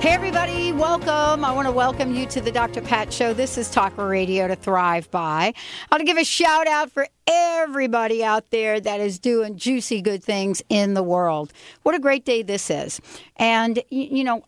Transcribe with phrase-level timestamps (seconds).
[0.00, 1.44] Hey, everybody, welcome.
[1.44, 2.80] I want to welcome you to the Dr.
[2.80, 3.34] Pat Show.
[3.34, 5.52] This is Talk Radio to Thrive By.
[5.52, 5.54] I
[5.90, 10.24] want to give a shout out for everybody out there that is doing juicy good
[10.24, 11.52] things in the world.
[11.82, 12.98] What a great day this is.
[13.36, 14.42] And, you know,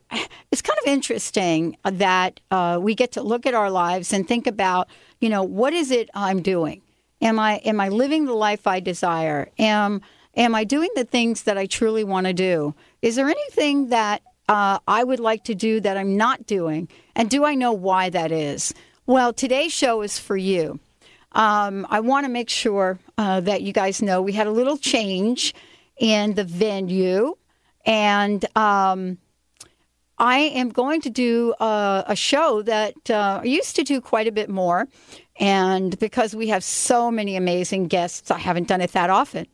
[0.51, 4.47] it's kind of interesting that uh, we get to look at our lives and think
[4.47, 4.89] about,
[5.21, 6.81] you know, what is it I'm doing?
[7.21, 9.51] Am I, am I living the life I desire?
[9.59, 10.01] Am,
[10.35, 12.75] am I doing the things that I truly want to do?
[13.03, 16.89] Is there anything that uh, I would like to do that I'm not doing?
[17.15, 18.75] And do I know why that is?
[19.07, 20.81] Well, today's show is for you.
[21.33, 24.77] Um, I want to make sure uh, that you guys know we had a little
[24.77, 25.55] change
[25.97, 27.37] in the venue,
[27.87, 29.19] and um,
[30.19, 34.27] I am going to do a, a show that uh, I used to do quite
[34.27, 34.87] a bit more.
[35.41, 39.47] And because we have so many amazing guests, I haven't done it that often.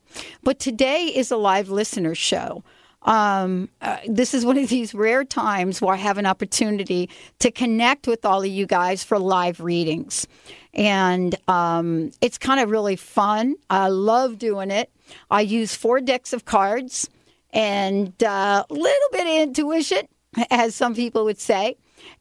[0.43, 2.63] But today is a live listener show.
[3.03, 7.51] Um, uh, this is one of these rare times where I have an opportunity to
[7.51, 10.27] connect with all of you guys for live readings.
[10.73, 13.55] And um, it's kind of really fun.
[13.69, 14.91] I love doing it.
[15.31, 17.09] I use four decks of cards
[17.51, 20.07] and a uh, little bit of intuition,
[20.51, 21.77] as some people would say.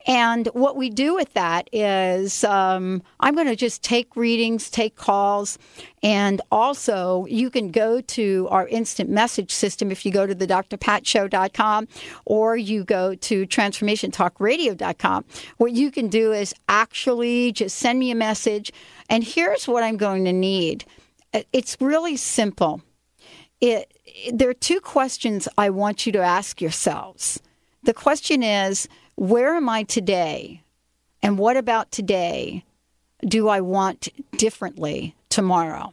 [0.06, 4.96] And what we do with that is um, I'm going to just take readings, take
[4.96, 5.58] calls,
[6.02, 10.46] and also you can go to our instant message system if you go to the
[10.46, 11.88] drpatshow.com
[12.24, 15.24] or you go to transformationtalkradio.com.
[15.58, 18.72] What you can do is actually just send me a message,
[19.10, 20.84] and here's what I'm going to need.
[21.52, 22.82] It's really simple.
[23.60, 23.92] It,
[24.32, 27.42] there are two questions I want you to ask yourselves.
[27.82, 30.62] The question is, where am I today?
[31.24, 32.64] And what about today
[33.26, 34.08] do I want
[34.38, 35.92] differently tomorrow?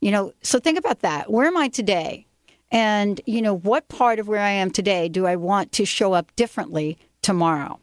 [0.00, 1.30] You know, so think about that.
[1.30, 2.26] Where am I today?
[2.72, 6.14] And, you know, what part of where I am today do I want to show
[6.14, 7.78] up differently tomorrow?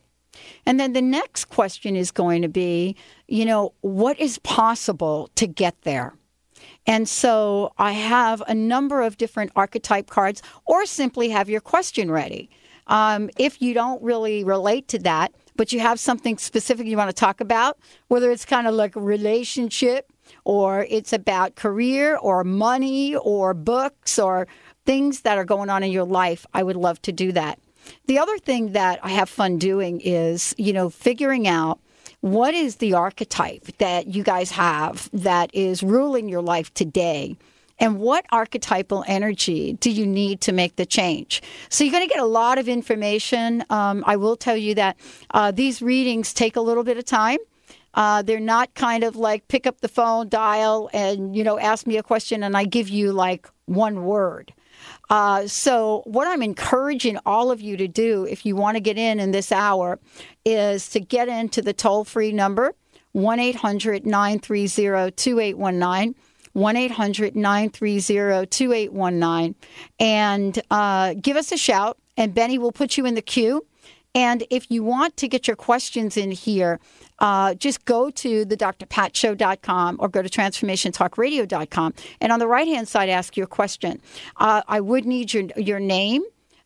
[0.66, 2.98] And then the next question is going to be,
[3.30, 6.16] you know, what is possible to get there?
[6.86, 12.12] And so I have a number of different archetype cards, or simply have your question
[12.12, 12.50] ready.
[12.90, 17.10] Um, if you don't really relate to that, but you have something specific you want
[17.10, 17.78] to talk about,
[18.08, 20.12] whether it's kind of like a relationship
[20.44, 24.48] or it's about career or money or books or
[24.86, 27.60] things that are going on in your life, I would love to do that.
[28.08, 31.80] The other thing that I have fun doing is, you know, figuring out
[32.22, 37.38] what is the archetype that you guys have that is ruling your life today
[37.80, 41.42] and what archetypal energy do you need to make the change?
[41.70, 43.64] So you're going to get a lot of information.
[43.70, 44.98] Um, I will tell you that
[45.32, 47.40] uh, these readings take a little bit of time.
[47.94, 51.88] Uh, they're not kind of like pick up the phone, dial, and you know ask
[51.88, 54.54] me a question, and I give you like one word.
[55.10, 58.98] Uh, so, what I'm encouraging all of you to do, if you want to get
[58.98, 60.00] in in this hour,
[60.46, 62.76] is to get into the toll free number
[63.14, 66.16] 1 800 930 2819.
[66.54, 69.56] 1 800 930 2819
[70.00, 73.66] and uh, give us a shout, and Benny will put you in the queue.
[74.16, 76.80] And if you want to get your questions in here,
[77.20, 81.94] uh, just go to the drpatshow.com or go to transformationtalkradio.com.
[82.20, 84.02] And on the right hand side, ask your question.
[84.38, 86.24] Uh, I would need your, your name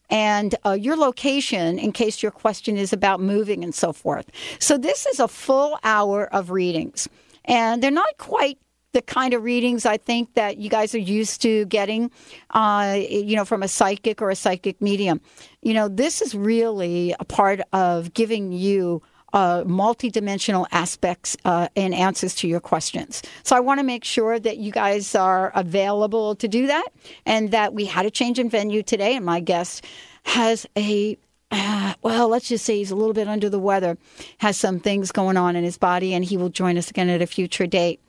[0.10, 4.30] and uh, your location in case your question is about moving and so forth.
[4.60, 7.10] So, this is a full hour of readings.
[7.46, 8.58] And they're not quite
[8.94, 12.10] the kind of readings I think that you guys are used to getting,
[12.51, 15.19] uh, you know, from a psychic or a psychic medium.
[15.62, 19.01] You know, this is really a part of giving you
[19.34, 23.24] uh, multidimensional aspects uh, and answers to your questions.
[23.42, 26.88] So I want to make sure that you guys are available to do that,
[27.25, 29.86] and that we had a change in venue today, and my guest
[30.25, 31.18] has a
[31.56, 33.96] uh, well, let's just say he's a little bit under the weather,
[34.39, 37.22] has some things going on in his body, and he will join us again at
[37.22, 38.00] a future date.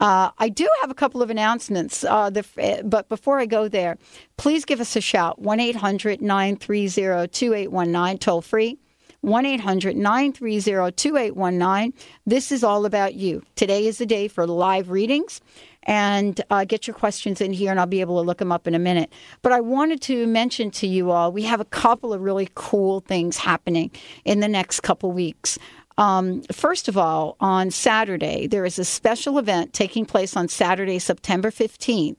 [0.00, 3.68] Uh, I do have a couple of announcements, uh, the, eh, but before I go
[3.68, 3.98] there,
[4.36, 8.78] please give us a shout 1 800 930 2819, toll free.
[9.22, 11.92] 1 800 930 2819.
[12.24, 13.42] This is all about you.
[13.56, 15.40] Today is the day for live readings
[15.84, 18.68] and uh, get your questions in here, and I'll be able to look them up
[18.68, 19.10] in a minute.
[19.42, 23.00] But I wanted to mention to you all we have a couple of really cool
[23.00, 23.90] things happening
[24.24, 25.58] in the next couple weeks.
[25.98, 31.00] Um, first of all, on Saturday, there is a special event taking place on Saturday,
[31.00, 32.16] September 15th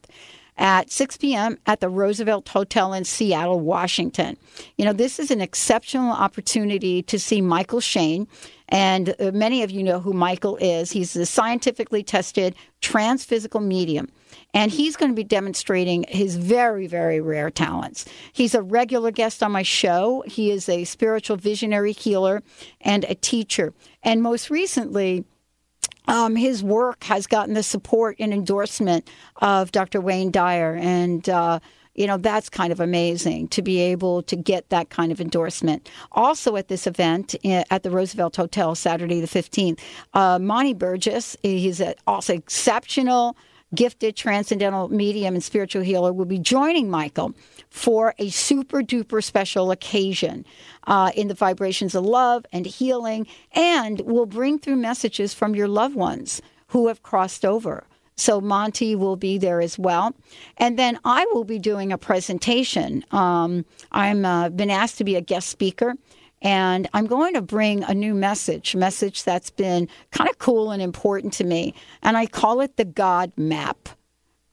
[0.57, 1.57] at 6 p.m.
[1.65, 4.35] at the Roosevelt Hotel in Seattle, Washington.
[4.77, 8.27] You know, this is an exceptional opportunity to see Mychael Shane.
[8.69, 10.91] And uh, many of you know who Mychael is.
[10.91, 14.09] He's a scientifically tested trance physical medium.
[14.53, 18.05] And he's going to be demonstrating his very, very rare talents.
[18.31, 20.23] He's a regular guest on my show.
[20.25, 22.41] He is a spiritual visionary healer
[22.81, 23.73] and a teacher.
[24.03, 25.25] And most recently,
[26.07, 29.07] um, his work has gotten the support and endorsement
[29.37, 30.01] of Dr.
[30.01, 30.75] Wayne Dyer.
[30.75, 31.59] And, uh,
[31.99, 35.89] you know, that's kind of amazing to be able to get that kind of endorsement.
[36.13, 39.79] Also at this event eh, at the Roosevelt Hotel, Saturday the 15th,
[40.13, 43.35] uh, Monty Burgess, he's also exceptional
[43.75, 47.35] gifted transcendental medium and spiritual healer, will be joining Mychael
[47.69, 50.45] for a super duper special occasion
[50.87, 55.67] uh, in the vibrations of love and healing, and will bring through messages from your
[55.67, 57.83] loved ones who have crossed over.
[58.19, 60.13] So Monty will be there as well,
[60.57, 63.05] and then I will be doing a presentation.
[63.11, 65.95] Um, I'm uh, been asked to be a guest speaker
[66.41, 70.81] and I'm going to bring a new message, message that's been kind of cool and
[70.81, 71.73] important to me.
[72.01, 73.89] And I call it the God Map.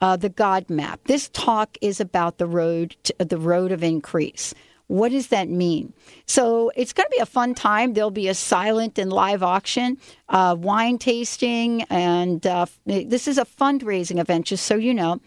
[0.01, 1.01] Uh, the God Map.
[1.05, 4.53] This talk is about the road, to, the road of increase.
[4.89, 5.93] What does that mean?
[6.27, 7.95] So it's going to be a fun time.
[7.95, 9.99] There'll be a silent and live auction,
[10.29, 15.21] uh, wine tasting, and uh, this is a fundraising event, just so you know,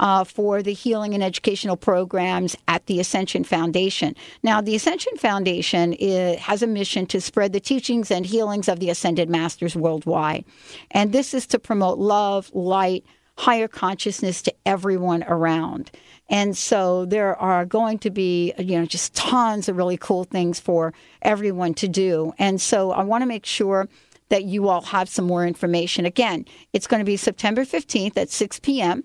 [0.00, 4.16] uh, for the healing and educational programs at the Ascension Foundation.
[4.42, 8.80] Now, the Ascension Foundation is, has a mission to spread the teachings and healings of
[8.80, 10.44] the Ascended Masters worldwide.
[10.90, 13.04] And this is to promote love, light,
[13.36, 15.90] higher consciousness to everyone around.
[16.28, 20.58] And so there are going to be, you know, just tons of really cool things
[20.58, 22.32] for everyone to do.
[22.38, 23.88] And so I want to make sure
[24.30, 26.06] that you all have some more information.
[26.06, 29.04] Again, it's going to be September 15th at 6 p.m.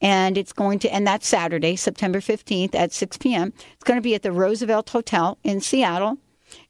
[0.00, 3.52] And it's going to, and that's Saturday, September 15th at 6 p.m.
[3.74, 6.18] It's going to be at the Roosevelt Hotel in Seattle.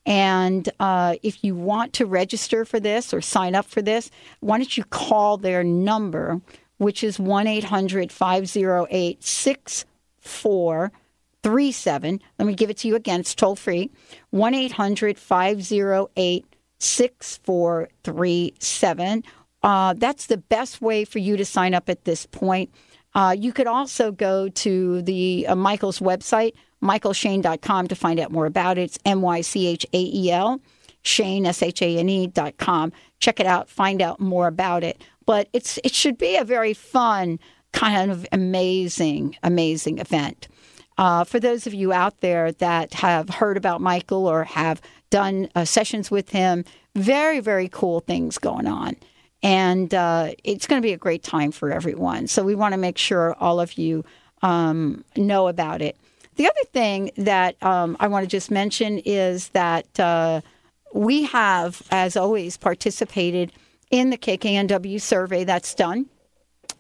[0.05, 4.11] And uh, if you want to register for this or sign up for this,
[4.41, 6.41] why don't you call their number,
[6.83, 12.21] which is 1 800 508 6437.
[12.39, 13.21] Let me give it to you again.
[13.21, 13.91] It's toll free
[14.31, 16.47] 1 800 508
[16.79, 19.25] 6437.
[19.63, 22.69] Uh, that's the best way for you to sign up at this point.
[23.15, 28.47] Uh, you could also go to the uh, Mychael's website, mychaelshane.com, to find out more
[28.47, 28.83] about it.
[28.83, 30.61] It's M Y C H A E L,
[31.03, 32.91] Shane, S H A N E.com.
[33.21, 36.75] Check it out, find out more about it but it's it should be a very
[36.75, 37.39] fun,
[37.73, 40.49] kind of amazing, amazing event.
[40.99, 44.81] Uh, for those of you out there that have heard about Mychael or have
[45.11, 46.65] done uh, sessions with him,
[46.95, 48.97] very, very cool things going on.
[49.43, 52.29] And uh, it's going to be a great time for everyone.
[52.29, 54.05] So we want to make sure all of you
[54.43, 55.97] um, know about it.
[56.37, 60.41] The other thing that um, I want to just mention is that uh,
[60.95, 63.53] we have, as always, participated
[63.93, 66.07] in the KKNW survey that's done.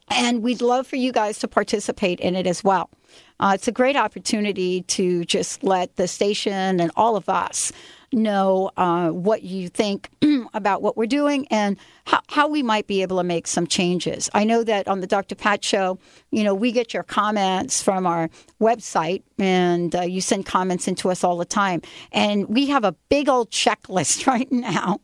[0.08, 2.90] And we'd love for you guys to participate in it as well.
[3.38, 7.72] Uh, it's a great opportunity to just let the station and all of us
[8.12, 10.10] know uh, what you think
[10.54, 14.28] about what we're doing and how, how, we might be able to make some changes.
[14.34, 15.34] I know that on the Dr.
[15.34, 15.98] Pat show,
[16.30, 18.28] you know, we get your comments from our
[18.60, 21.80] website and uh, you send comments into us all the time.
[22.12, 25.00] And we have a big old checklist right now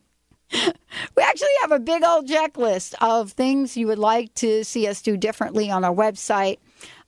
[1.15, 5.01] we actually have a big old checklist of things you would like to see us
[5.01, 6.57] do differently on our website.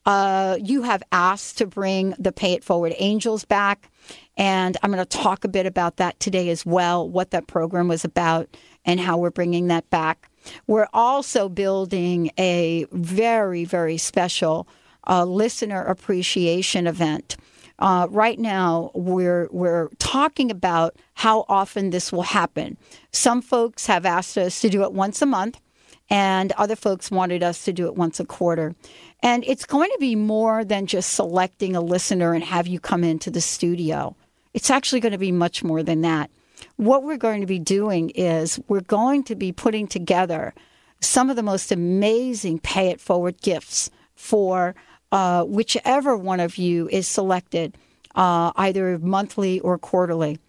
[0.05, 3.91] Uh, you have asked to bring the Pay It Forward Angels back,
[4.35, 7.87] and I'm going to talk a bit about that today as well, what that program
[7.87, 10.29] was about and how we're bringing that back.
[10.65, 14.67] We're also building a very, very special
[15.07, 17.37] uh, listener appreciation event
[17.81, 22.77] uh, right now, we're we're talking about how often this will happen.
[23.11, 25.59] Some folks have asked us to do it once a month,
[26.07, 28.75] and other folks wanted us to do it once a quarter.
[29.23, 33.03] And it's going to be more than just selecting a listener and have you come
[33.03, 34.15] into the studio.
[34.53, 36.29] It's actually going to be much more than that.
[36.75, 40.53] What we're going to be doing is we're going to be putting together
[40.99, 44.75] some of the most amazing pay it forward gifts for
[45.11, 47.77] uh, whichever one of you is selected,
[48.15, 50.39] uh, either monthly or quarterly.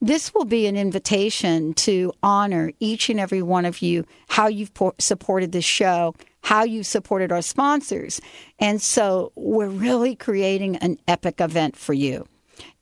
[0.00, 4.72] This will be an invitation to honor each and every one of you, how you've
[4.72, 8.20] po- supported this show, how you've supported our sponsors.
[8.58, 12.26] And so we're really creating an epic event for you.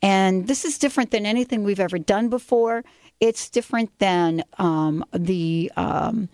[0.00, 2.84] And this is different than anything we've ever done before.
[3.18, 6.28] It's different than um, the um,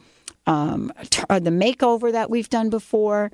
[0.47, 3.31] um, t- uh, the makeover that we've done before.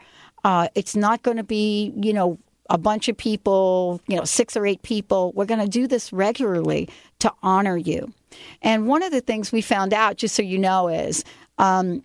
[0.49, 2.38] Uh, it's not going to be, you know,
[2.71, 5.31] a bunch of people, you know, six or eight people.
[5.33, 6.88] We're going to do this regularly
[7.19, 8.14] to honor you.
[8.62, 11.23] And one of the things we found out, just so you know, is
[11.59, 12.02] um,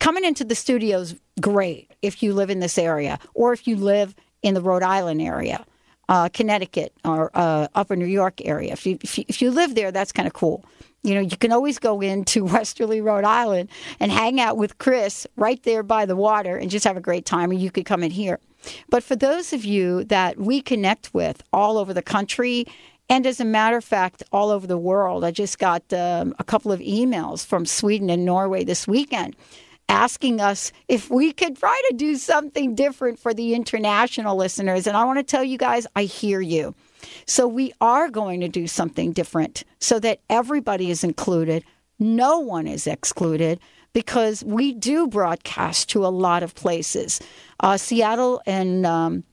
[0.00, 3.76] coming into the studio is great if you live in this area or if you
[3.76, 5.62] live in the Rhode Island area
[6.08, 8.72] uh, Connecticut or uh, Upper New York area.
[8.72, 10.64] If you, if you, if you live there, that's kind of cool.
[11.02, 13.68] You know, you can always go into Westerly, Rhode Island,
[14.00, 17.26] and hang out with Chris right there by the water and just have a great
[17.26, 17.50] time.
[17.50, 18.38] Or you could come in here.
[18.88, 22.66] But for those of you that we connect with all over the country,
[23.10, 26.44] and as a matter of fact, all over the world, I just got um, a
[26.44, 29.36] couple of emails from Sweden and Norway this weekend
[29.88, 34.86] asking us if we could try to do something different for the international listeners.
[34.86, 36.74] And I want to tell you guys, I hear you.
[37.26, 41.64] So we are going to do something different so that everybody is included.
[41.98, 43.60] No one is excluded
[43.92, 47.20] because we do broadcast to a lot of places.
[47.60, 49.24] Uh, Seattle and um,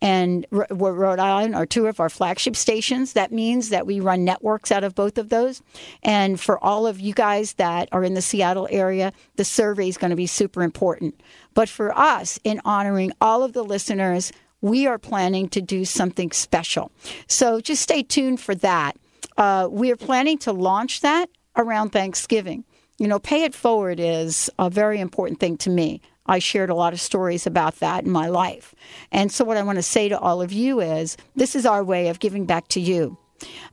[0.00, 3.14] and Rhode Island are two of our flagship stations.
[3.14, 5.60] That means that we run networks out of both of those.
[6.02, 9.98] And for all of you guys that are in the Seattle area, the survey is
[9.98, 11.20] going to be super important.
[11.54, 16.30] But for us, in honoring all of the listeners, we are planning to do something
[16.30, 16.92] special.
[17.26, 18.96] So just stay tuned for that.
[19.36, 22.64] Uh, we are planning to launch that around Thanksgiving.
[22.98, 26.00] You know, pay it forward is a very important thing to me.
[26.28, 28.74] I shared a lot of stories about that in my life.
[29.10, 31.82] And so, what I want to say to all of you is this is our
[31.82, 33.16] way of giving back to you.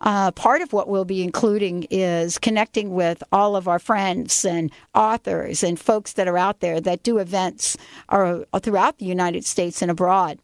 [0.01, 4.71] Uh, part of what we'll be including is connecting with all of our friends and
[4.93, 7.75] authors and folks that are out there that do events
[8.09, 10.39] or, uh, throughout the United States and abroad.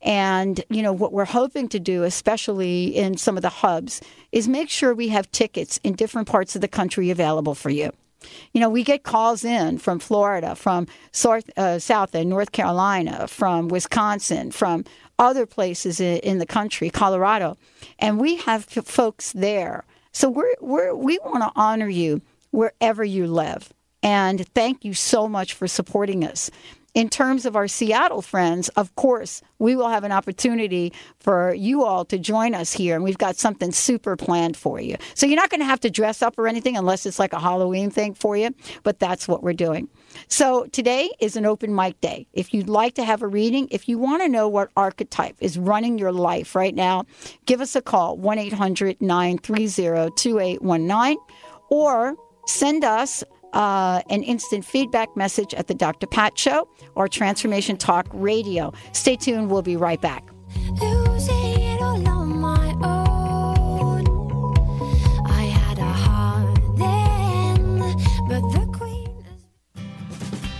[0.00, 4.00] And, you know, what we're hoping to do, especially in some of the hubs,
[4.32, 7.92] is make sure we have tickets in different parts of the country available for you.
[8.52, 13.28] You know, we get calls in from Florida, from South, uh, South and North Carolina,
[13.28, 14.84] from Wisconsin, from
[15.18, 17.56] other places in, the country, Colorado,
[17.98, 19.84] and we have folks there.
[20.12, 23.72] So we're, we're we want to honor you wherever you live.
[24.02, 26.50] And thank you so much for supporting us
[26.94, 31.84] in terms of our Seattle friends, of course, we will have an opportunity for you
[31.84, 34.96] all to join us here, and we've got something super planned for you.
[35.14, 37.40] So you're not going to have to dress up or anything unless it's like a
[37.40, 39.88] Halloween thing for you, but that's what we're doing.
[40.28, 42.26] So today is an open mic day.
[42.34, 45.58] If you'd like to have a reading, if you want to know what archetype is
[45.58, 47.04] running your life right now,
[47.46, 51.16] give us a call 1 800 930 2819
[51.70, 56.06] or send us uh, an instant feedback message at the Dr.
[56.06, 58.72] Pat Show or Transformation Talk Radio.
[58.92, 59.50] Stay tuned.
[59.50, 60.28] We'll be right back.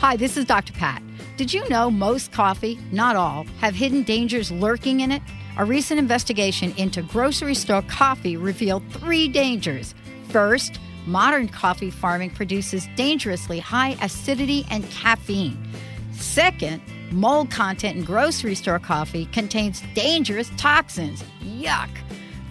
[0.01, 0.73] Hi, this is Dr.
[0.73, 1.03] Pat.
[1.37, 5.23] Did you know most coffee, not all, have hidden dangers lurking in it?
[5.59, 9.95] A recent investigation into grocery store coffee revealed three dangers.
[10.29, 15.57] First, modern coffee farming produces dangerously high acidity and caffeine.
[16.13, 16.81] Second,
[17.11, 21.23] mold content in grocery store coffee contains dangerous toxins.
[21.43, 21.91] Yuck.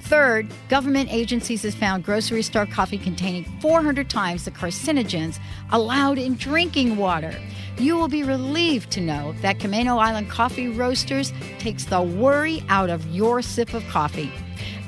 [0.01, 5.39] Third, government agencies have found grocery store coffee containing 400 times the carcinogens
[5.71, 7.33] allowed in drinking water.
[7.77, 12.89] You will be relieved to know that Camano Island Coffee Roasters takes the worry out
[12.89, 14.31] of your sip of coffee.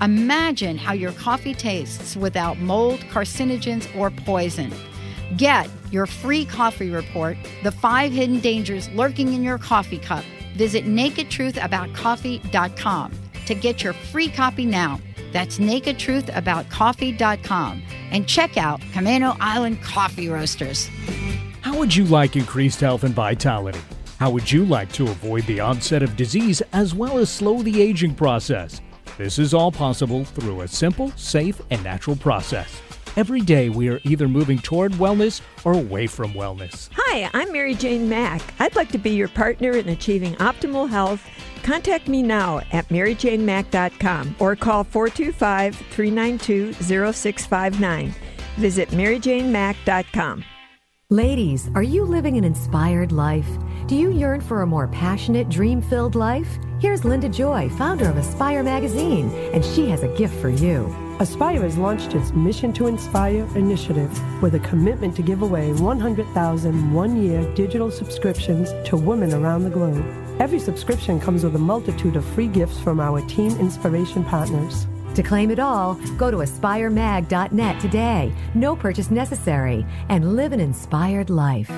[0.01, 4.73] Imagine how your coffee tastes without mold, carcinogens, or poison.
[5.37, 10.25] Get your free coffee report, The Five Hidden Dangers Lurking in Your Coffee Cup.
[10.55, 13.11] Visit nakedtruthaboutcoffee.com
[13.45, 14.99] to get your free copy now.
[15.31, 20.89] That's nakedtruthaboutcoffee.com and check out Camano Island Coffee Roasters.
[21.61, 23.79] How would you like increased health and vitality?
[24.19, 27.81] How would you like to avoid the onset of disease as well as slow the
[27.81, 28.79] aging process?
[29.17, 32.81] This is all possible through a simple, safe, and natural process.
[33.15, 36.89] Every day we are either moving toward wellness or away from wellness.
[36.93, 38.41] Hi, I'm Mary Jane Mack.
[38.59, 41.23] I'd like to be your partner in achieving optimal health.
[41.61, 48.15] Contact me now at maryjanemack.com or call 425 392 0659.
[48.57, 50.43] Visit maryjanemack.com.
[51.09, 53.47] Ladies, are you living an inspired life?
[53.85, 56.57] Do you yearn for a more passionate, dream filled life?
[56.83, 60.93] Here's Linda Joy, founder of Aspire Magazine, and she has a gift for you.
[61.21, 64.11] Aspire has launched its Mission to Inspire initiative
[64.41, 69.69] with a commitment to give away 100,000 one year digital subscriptions to women around the
[69.69, 70.03] globe.
[70.41, 74.85] Every subscription comes with a multitude of free gifts from our team inspiration partners.
[75.15, 78.33] To claim it all, go to aspiremag.net today.
[78.55, 81.71] No purchase necessary and live an inspired life.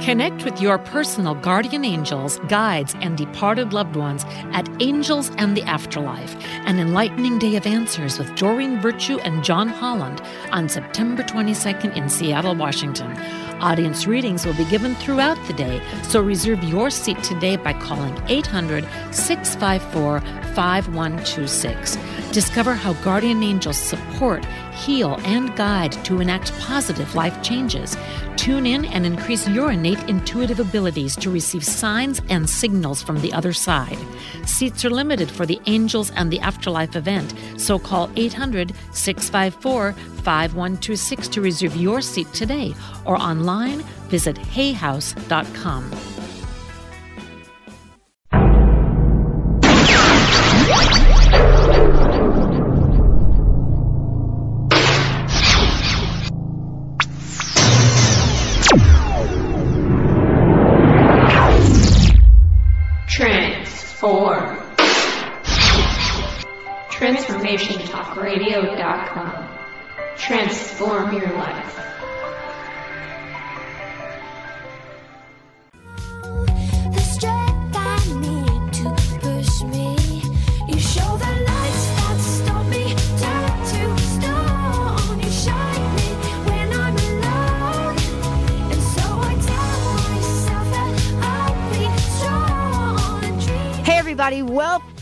[0.00, 5.62] Connect with your personal guardian angels, guides, and departed loved ones at Angels and the
[5.64, 6.36] Afterlife,
[6.66, 12.08] an enlightening day of answers with Doreen Virtue and John Holland on September 22nd in
[12.08, 13.10] Seattle, Washington.
[13.60, 18.16] Audience readings will be given throughout the day, so reserve your seat today by calling
[18.28, 20.20] 800 654
[20.54, 21.98] 5126.
[22.30, 24.46] Discover how guardian angels support,
[24.78, 27.96] heal, and guide to enact positive life changes.
[28.36, 33.32] Tune in and increase your innate intuitive abilities to receive signs and signals from the
[33.32, 33.98] other side.
[34.46, 41.28] Seats are limited for the Angels and the Afterlife event, so call 800 654 5126
[41.28, 46.17] to reserve your seat today or online visit hayhouse.com.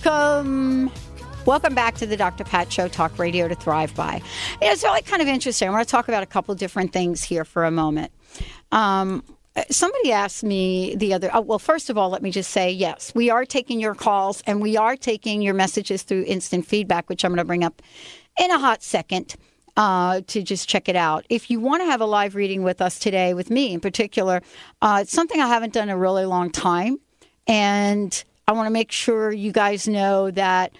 [0.07, 0.89] welcome.
[1.47, 2.45] Welcome back to the Dr.
[2.45, 4.23] Pat Show, Talk Radio to Thrive By.
[4.63, 5.69] It's really kind of interesting.
[5.69, 8.13] I want to talk about a couple different things here for a moment.
[8.71, 9.25] Um,
[9.69, 13.13] somebody asked me the other, oh, well, first of all, let me just say yes,
[13.17, 17.25] we are taking your calls and we are taking your messages through instant feedback, which
[17.25, 17.83] I'm going to bring up
[18.39, 19.35] in a hot second.
[19.79, 21.27] Uh, to just check it out.
[21.29, 24.41] If you want to have a live reading with us today, with me in particular,
[24.81, 26.97] uh, it's something I haven't done in a really long time.
[27.47, 30.73] And I want to make sure you guys know that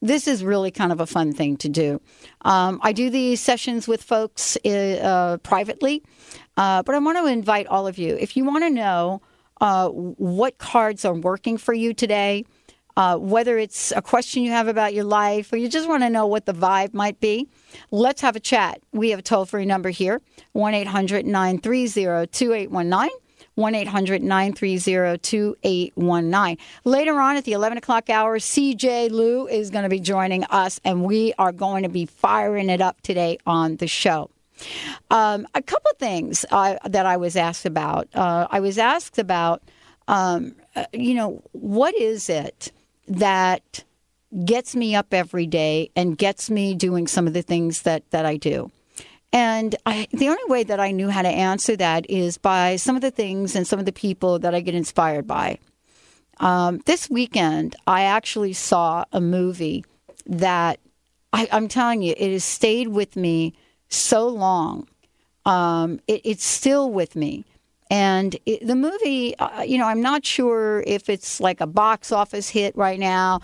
[0.00, 2.00] this is really kind of a fun thing to do.
[2.40, 6.02] Um, I do these sessions with folks uh, privately,
[6.56, 8.16] uh, but I want to invite all of you.
[8.18, 9.20] If you want to know
[9.60, 12.46] uh, what cards are working for you today,
[12.96, 16.08] uh, whether it's a question you have about your life or you just want to
[16.08, 17.50] know what the vibe might be,
[17.90, 18.80] let's have a chat.
[18.92, 23.10] We have a toll free number here 1 800 930 2819.
[23.60, 26.58] 1 800 930 2819.
[26.84, 30.80] Later on at the 11 o'clock hour, CJ Lou is going to be joining us,
[30.84, 34.30] and we are going to be firing it up today on the show.
[35.10, 38.08] Um, a couple of things uh, that I was asked about.
[38.14, 39.62] Uh, I was asked about,
[40.08, 42.72] um, uh, you know, what is it
[43.08, 43.84] that
[44.44, 48.24] gets me up every day and gets me doing some of the things that, that
[48.24, 48.70] I do?
[49.32, 52.96] And I, the only way that I knew how to answer that is by some
[52.96, 55.58] of the things and some of the people that I get inspired by.
[56.38, 59.84] Um, this weekend, I actually saw a movie
[60.26, 60.80] that
[61.32, 63.54] I, I'm telling you, it has stayed with me
[63.88, 64.88] so long.
[65.44, 67.44] Um, it, it's still with me.
[67.90, 72.12] And it, the movie, uh, you know, I'm not sure if it's like a box
[72.12, 73.40] office hit right now,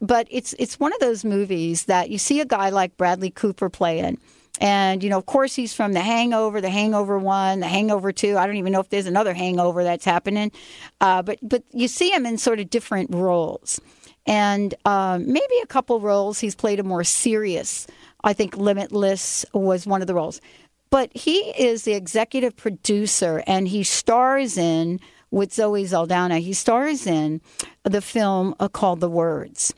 [0.00, 3.70] but it's it's one of those movies that you see a guy like Bradley Cooper
[3.70, 4.18] playing.
[4.60, 8.38] And, you know, of course, he's from The Hangover, The Hangover 1, The Hangover 2.
[8.38, 10.52] I don't even know if there's another hangover that's happening.
[11.00, 13.80] Uh, but, but you see him in sort of different roles.
[14.26, 17.86] And um, maybe a couple roles he's played a more serious.
[18.22, 20.40] I think Limitless was one of the roles.
[20.88, 25.00] But he is the executive producer and he stars in,
[25.32, 27.40] with Zoe Saldana, he stars in
[27.82, 29.74] the film called The Words.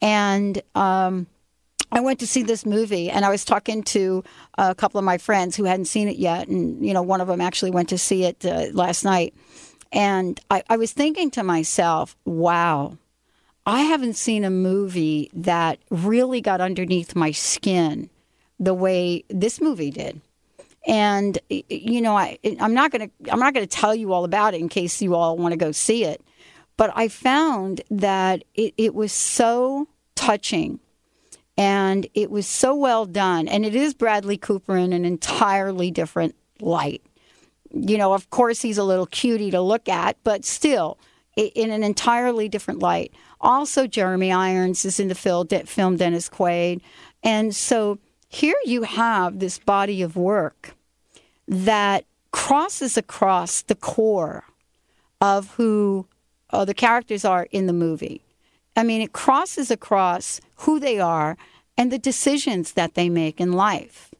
[0.00, 1.26] And, um,
[1.90, 4.22] I went to see this movie and I was talking to
[4.56, 6.48] a couple of my friends who hadn't seen it yet.
[6.48, 9.34] And, you know, one of them actually went to see it uh, last night.
[9.90, 12.98] And I, I was thinking to myself, wow,
[13.64, 18.10] I haven't seen a movie that really got underneath my skin
[18.58, 20.20] the way this movie did.
[20.86, 24.60] And you know, I I'm not gonna I'm not gonna tell you all about it
[24.60, 26.22] in case you all want to go see it.
[26.78, 30.80] But I found that it, it was so touching
[31.58, 33.48] and it was so well done.
[33.48, 37.02] And it is Bradley Cooper in an entirely different light.
[37.72, 40.98] You know, of course, he's a little cutie to look at, but still
[41.36, 43.12] in an entirely different light.
[43.40, 46.80] Also, Jeremy Irons is in the film, film Dennis Quaid.
[47.24, 50.76] And so here you have this body of work
[51.48, 54.44] that crosses across the core
[55.20, 56.06] of who
[56.50, 58.22] uh, the characters are in the movie.
[58.78, 61.36] I mean, it crosses across who they are
[61.76, 64.14] and the decisions that they make in life.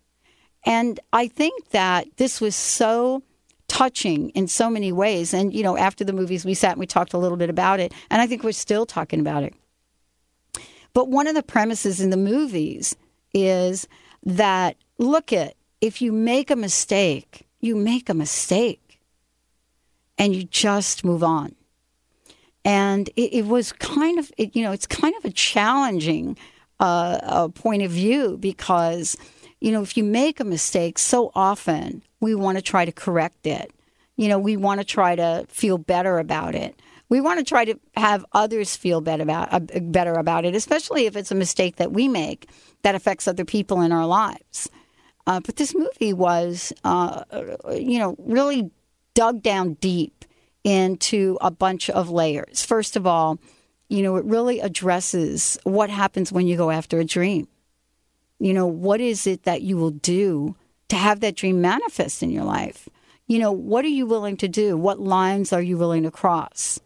[0.66, 3.22] And I think that this was so
[3.68, 5.32] touching in so many ways.
[5.32, 7.78] And, you know, after the movies, we sat and we talked a little bit about
[7.78, 7.94] it.
[8.10, 9.54] And I think we're still talking about it.
[10.92, 12.96] But one of the premises in the movies
[13.32, 13.86] is
[14.24, 18.98] that look at if you make a mistake, you make a mistake
[20.18, 21.54] and you just move on.
[22.68, 26.36] And it, it was kind of, it, you know, it's kind of a challenging
[26.78, 29.16] uh, uh, point of view because,
[29.58, 33.46] you know, if you make a mistake so often, we want to try to correct
[33.46, 33.72] it.
[34.16, 36.78] You know, we want to try to feel better about it.
[37.08, 41.06] We want to try to have others feel better about uh, better about it, especially
[41.06, 42.50] if it's a mistake that we make
[42.82, 44.68] that affects other people in our lives.
[45.26, 47.24] Uh, but this movie was, uh,
[47.72, 48.70] you know, really
[49.14, 50.26] dug down deep
[50.64, 52.64] into a bunch of layers.
[52.64, 53.38] First of all,
[53.88, 57.48] you know, it really addresses what happens when you go after a dream.
[58.38, 60.56] You know, what is it that you will do
[60.88, 62.88] to have that dream manifest in your life?
[63.26, 64.76] You know, what are you willing to do?
[64.76, 66.80] What lines are you willing to cross?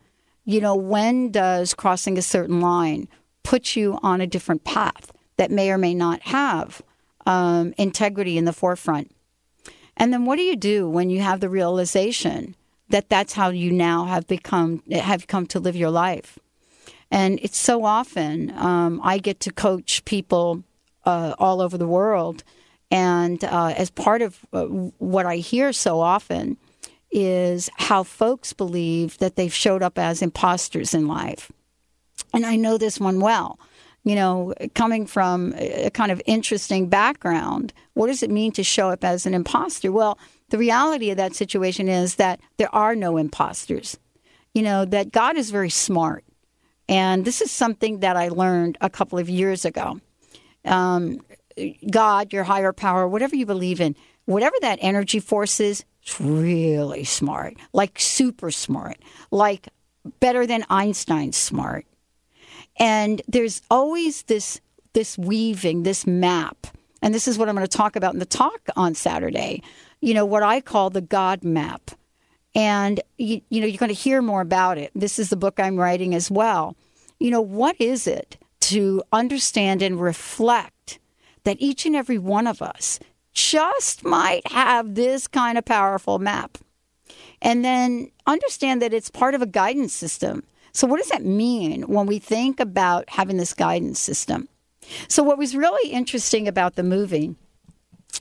[0.45, 3.09] You know, when does crossing a certain line
[3.43, 6.83] put you on a different path that may or may not have
[7.27, 9.15] um, integrity in the forefront?
[9.97, 12.57] And then what do you do when you have the realization
[12.93, 16.39] that that's how you now have become have come to live your life?
[17.11, 20.63] And it's so often um, I get to coach people
[21.05, 22.45] uh, all over the world,
[22.91, 24.65] and uh, as part of uh,
[24.99, 26.57] what I hear so often
[27.11, 31.53] is how folks believe that they've showed up as imposters in life.
[32.33, 33.59] And I know this one well.
[34.05, 38.91] You know, coming from a kind of interesting background, what does it mean to show
[38.91, 39.93] up as an imposter?
[39.93, 40.19] Well,
[40.53, 43.99] the reality of that situation is that there are no imposters.
[44.53, 46.25] You know, that God is very smart.
[46.91, 49.99] And this is something that I learned a couple of years ago.
[50.67, 51.21] Um,
[51.91, 57.05] God, your higher power, whatever you believe in, whatever that energy force is, it's really
[57.05, 58.99] smart, like super smart,
[59.31, 59.69] like
[60.21, 61.87] better than Einstein's smart.
[62.77, 64.61] And there's always this
[64.93, 66.67] this weaving, this map.
[67.01, 69.63] And this is what I'm going to talk about in the talk on Saturday.
[70.03, 71.93] You know, what I call the God map.
[72.55, 74.91] And you, you know, you're going to hear more about it.
[74.95, 76.77] This is the book I'm writing as well.
[77.19, 80.99] You know, what is it to understand and reflect
[81.45, 83.01] that each and every one of us
[83.33, 86.59] just might have this kind of powerful map?
[87.41, 90.45] And then understand that it's part of a guidance system.
[90.73, 94.49] So, what does that mean when we think about having this guidance system?
[95.09, 97.35] So, what was really interesting about the movie,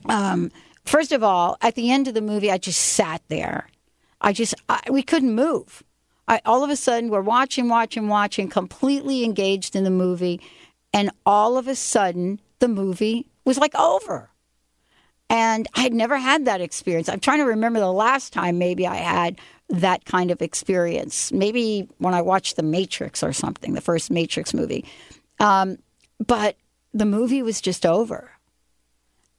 [0.05, 0.51] um,
[0.85, 3.67] first of all, at the end of the movie, I just sat there.
[4.19, 5.83] I just, I, we couldn't move.
[6.27, 10.39] I, all of a sudden, we're watching, watching, watching, completely engaged in the movie.
[10.93, 14.29] And all of a sudden, the movie was like over.
[15.29, 17.07] And I had never had that experience.
[17.07, 19.39] I'm trying to remember the last time maybe I had
[19.69, 21.31] that kind of experience.
[21.31, 24.85] Maybe when I watched The Matrix or something, the first Matrix movie.
[25.39, 25.77] Um,
[26.25, 26.57] but
[26.93, 28.31] the movie was just over.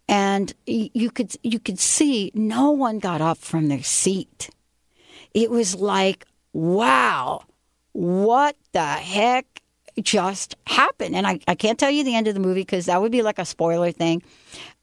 [0.08, 4.50] And you could you could see no one got up from their seat.
[5.32, 7.44] It was like, wow,
[7.92, 9.62] what the heck
[10.00, 11.14] just happened?
[11.14, 13.22] And I, I can't tell you the end of the movie because that would be
[13.22, 14.22] like a spoiler thing.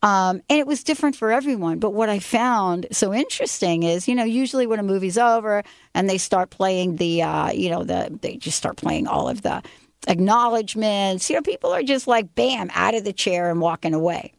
[0.01, 1.79] Um, and it was different for everyone.
[1.79, 6.09] But what I found so interesting is, you know, usually when a movie's over and
[6.09, 9.61] they start playing the, uh, you know, the they just start playing all of the
[10.07, 11.29] acknowledgments.
[11.29, 14.33] You know, people are just like, bam, out of the chair and walking away.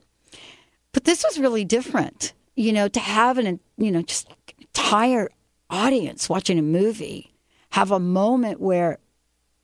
[0.92, 2.32] But this was really different.
[2.56, 5.30] You know, to have an, you know, just entire
[5.70, 7.32] audience watching a movie
[7.70, 8.98] have a moment where,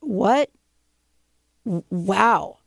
[0.01, 0.51] what?
[1.65, 2.59] Wow.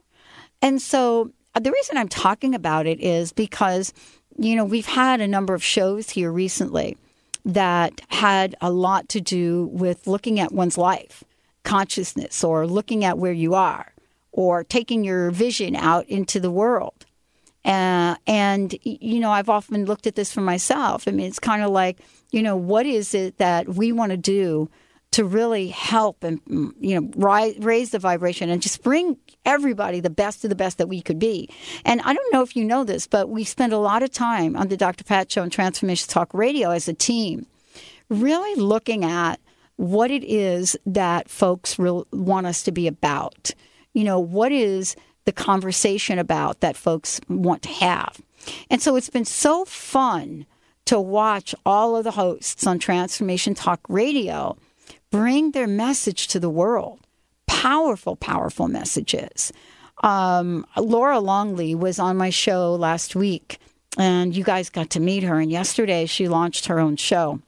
[0.62, 3.94] And so uh, the reason I'm talking about it is because,
[4.38, 6.98] you know, we've had a number of shows here recently
[7.46, 11.24] that had a lot to do with looking at one's life,
[11.64, 13.94] consciousness, or looking at where you are,
[14.34, 16.99] or taking your vision out into the world.
[17.66, 21.08] Uh, and, you know, I've often looked at this for myself.
[21.08, 22.00] I mean, it's kind of like,
[22.32, 24.70] you know, what is it that we want to do
[25.12, 30.00] to really help and, mm, you know, rise, raise the vibration and just bring everybody
[30.00, 31.50] the best of the best that we could be.
[31.84, 34.56] And I don't know if you know this, but we spend a lot of time
[34.56, 35.04] on the Dr.
[35.04, 37.48] Pat Show and Transformation Talk Radio as a team
[38.10, 39.40] really looking at
[39.78, 43.52] what it is that folks real, want us to be about.
[43.94, 44.96] You know, what is
[45.30, 48.22] the conversation about that folks want to have?
[48.70, 50.46] And so it's been so fun
[50.86, 54.58] to watch all of the hosts on Transformation Talk Radio
[55.12, 57.00] bring their message to the world.
[57.48, 59.52] Powerful, powerful messages.
[60.04, 63.60] Um, Laura Longley was on my show last week,
[63.98, 65.40] and you guys got to meet her.
[65.40, 67.42] And yesterday she launched her own show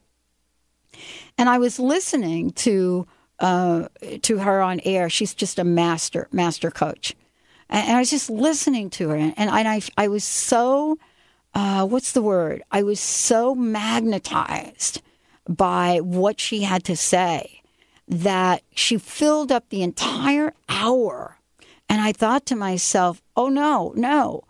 [1.37, 3.07] and I was listening to
[3.39, 3.87] uh,
[4.21, 5.09] to her on air.
[5.09, 7.15] She's just a master master coach,
[7.71, 10.99] and, and I was just listening to her, and, and I I was so
[11.53, 12.63] uh, what's the word?
[12.71, 15.01] I was so magnetized
[15.47, 17.61] by what she had to say
[18.07, 21.37] that she filled up the entire hour,
[21.89, 24.43] and I thought to myself, oh no, no.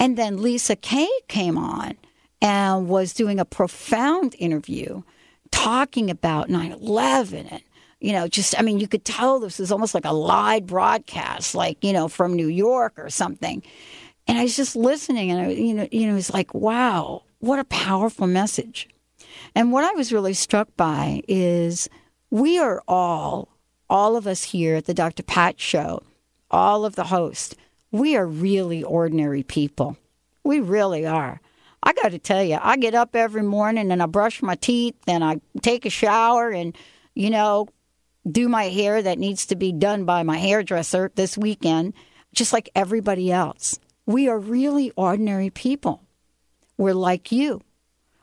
[0.00, 1.96] And then Lisa Kay came on
[2.40, 5.02] and was doing a profound interview
[5.50, 7.62] talking about 9 11 and
[8.00, 11.54] you know just i mean you could tell this was almost like a live broadcast
[11.54, 13.62] like you know from new york or something.
[14.26, 17.22] And i was just listening and i you know you know it was like wow
[17.40, 18.88] what a powerful message.
[19.54, 21.88] And what i was really struck by is
[22.30, 23.48] we are all
[23.88, 26.02] all of us here at the dr pat show
[26.50, 27.54] all of the hosts
[27.90, 29.96] we are really ordinary people.
[30.44, 31.40] We really are.
[31.82, 34.96] I got to tell you, I get up every morning and I brush my teeth
[35.06, 36.76] and I take a shower and,
[37.14, 37.68] you know,
[38.32, 41.94] do my hair that needs to be done by my hairdresser this weekend,
[42.32, 43.78] just like everybody else.
[44.06, 46.02] We are really ordinary people.
[46.76, 47.60] We're like you.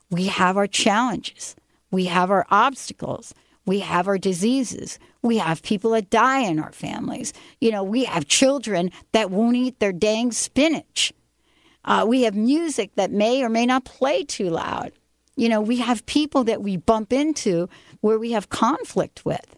[0.09, 1.55] We have our challenges,
[1.91, 3.33] we have our obstacles,
[3.65, 4.99] we have our diseases.
[5.21, 7.33] We have people that die in our families.
[7.59, 11.11] You know, we have children that won't eat their dang spinach.
[11.83, 14.91] Uh, we have music that may or may not play too loud.
[15.35, 17.69] You know, we have people that we bump into
[18.01, 19.55] where we have conflict with.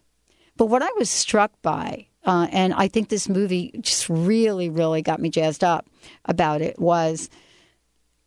[0.58, 5.02] But what I was struck by, uh, and I think this movie just really, really
[5.02, 5.86] got me jazzed up
[6.24, 7.30] about it, was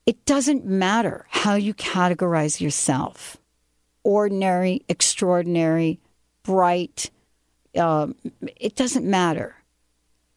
[0.05, 3.37] it doesn't matter how you categorize yourself
[4.03, 5.99] ordinary, extraordinary,
[6.41, 7.11] bright.
[7.77, 8.15] Um,
[8.55, 9.55] it doesn't matter.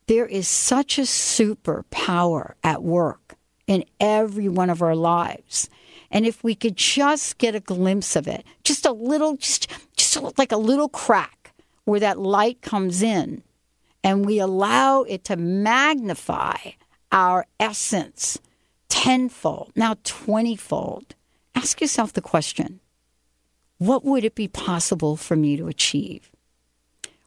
[0.07, 5.71] There is such a superpower at work in every one of our lives.
[6.11, 10.19] And if we could just get a glimpse of it, just a little, just, just
[10.37, 11.44] like a little crack
[11.85, 13.43] where that light comes in,
[14.03, 16.57] and we allow it to magnify
[17.13, 18.39] our essence
[18.89, 21.15] tenfold, now twentyfold,
[21.55, 22.81] ask yourself the question
[23.79, 26.31] what would it be possible for me to achieve?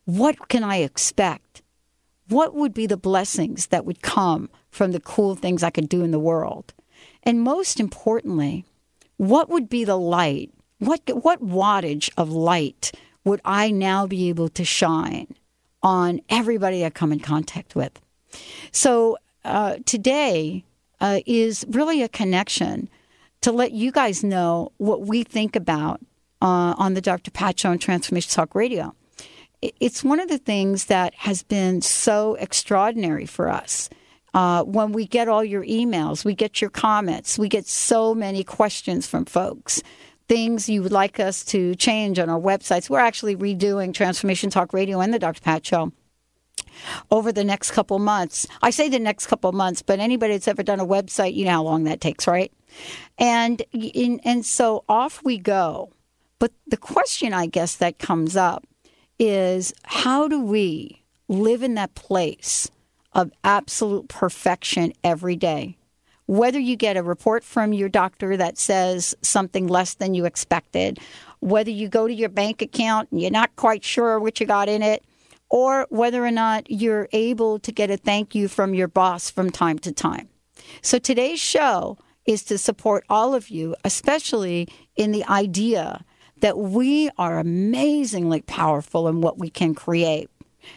[0.05, 1.61] What can I expect?
[2.29, 6.03] What would be the blessings that would come from the cool things I could do
[6.03, 6.73] in the world?
[7.23, 8.65] And most importantly,
[9.17, 10.51] what would be the light?
[10.79, 12.91] What, what wattage of light
[13.27, 15.35] would I now be able to shine
[15.83, 17.99] on everybody I come in contact with?
[18.71, 20.63] So uh, today
[20.99, 22.89] uh, is really a connection
[23.41, 25.99] to let you guys know what we think about
[26.41, 27.31] uh, on the Dr.
[27.31, 28.95] Pat Show and Transformation Talk Radio.
[29.61, 33.89] It's one of the things that has been so extraordinary for us.
[34.33, 38.43] Uh, when we get all your emails, we get your comments, we get so many
[38.43, 39.81] questions from folks,
[40.27, 42.89] things you would like us to change on our websites.
[42.89, 45.41] We're actually redoing Transformation Talk Radio and the Dr.
[45.41, 45.91] Pat Show
[47.09, 48.45] over the next couple months.
[48.61, 51.51] I say the next couple months, but anybody that's ever done a website, you know
[51.51, 52.51] how long that takes, right?
[53.17, 55.91] And in, and so off we go.
[56.39, 58.65] But the question I guess that comes up
[59.17, 62.69] is how do we live in that place
[63.13, 65.76] of absolute perfection every day?
[66.27, 70.99] Whether you get a report from your doctor that says something less than you expected,
[71.39, 74.69] whether you go to your bank account and you're not quite sure what you got
[74.69, 75.03] in it,
[75.49, 79.49] or whether or not you're able to get a thank you from your boss from
[79.49, 80.27] time to time.
[80.81, 86.03] So today's show is to support all of you, especially in the idea
[86.41, 90.29] that we are amazingly powerful in what we can create.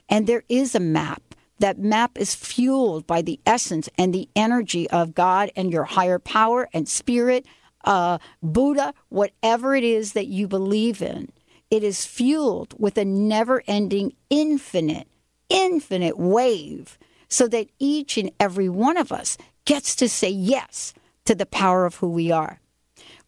[0.09, 1.30] And there is a map.
[1.61, 6.19] That map is fueled by the essence and the energy of God and your higher
[6.19, 7.47] power and spirit,
[7.85, 11.31] uh, Buddha, whatever it is that you believe in.
[11.71, 15.07] It is fueled with a never ending, infinite,
[15.49, 20.93] infinite wave so that each and every one of us gets to say yes
[21.27, 22.61] to the power of who we are.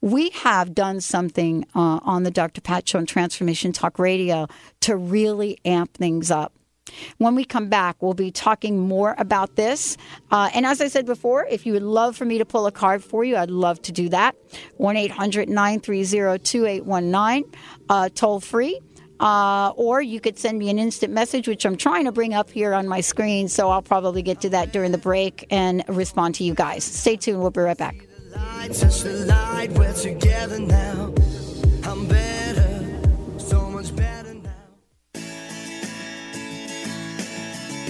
[0.01, 2.61] We have done something uh, on the Dr.
[2.61, 4.49] Pat Show and Transformation Talk Radio
[4.81, 6.53] to really amp things up.
[7.19, 9.97] When we come back, we'll be talking more about this.
[10.31, 12.73] Uh, and as I said before, if you would love for me to pull a
[12.73, 14.35] card for you, I'd love to do that.
[14.77, 17.53] 1 800 930 2819,
[17.89, 18.81] uh, toll free.
[19.21, 22.51] Uh, or you could send me an instant message, which I'm trying to bring up
[22.51, 23.47] here on my screen.
[23.47, 26.83] So I'll probably get to that during the break and respond to you guys.
[26.83, 27.41] Stay tuned.
[27.41, 27.95] We'll be right back.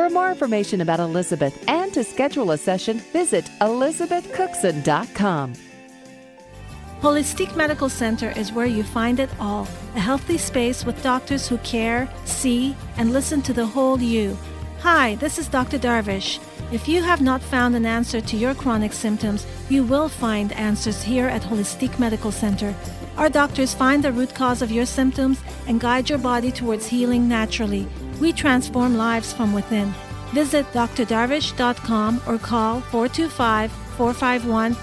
[0.00, 5.52] For more information about Elizabeth and to schedule a session, visit elizabethcookson.com.
[7.02, 11.58] Holistic Medical Center is where you find it all a healthy space with doctors who
[11.58, 14.38] care, see, and listen to the whole you.
[14.78, 15.78] Hi, this is Dr.
[15.78, 16.40] Darvish.
[16.72, 21.02] If you have not found an answer to your chronic symptoms, you will find answers
[21.02, 22.74] here at Holistic Medical Center.
[23.18, 27.28] Our doctors find the root cause of your symptoms and guide your body towards healing
[27.28, 27.86] naturally.
[28.20, 29.92] We transform lives from within.
[30.32, 34.74] Visit drdarvish.com or call 425 451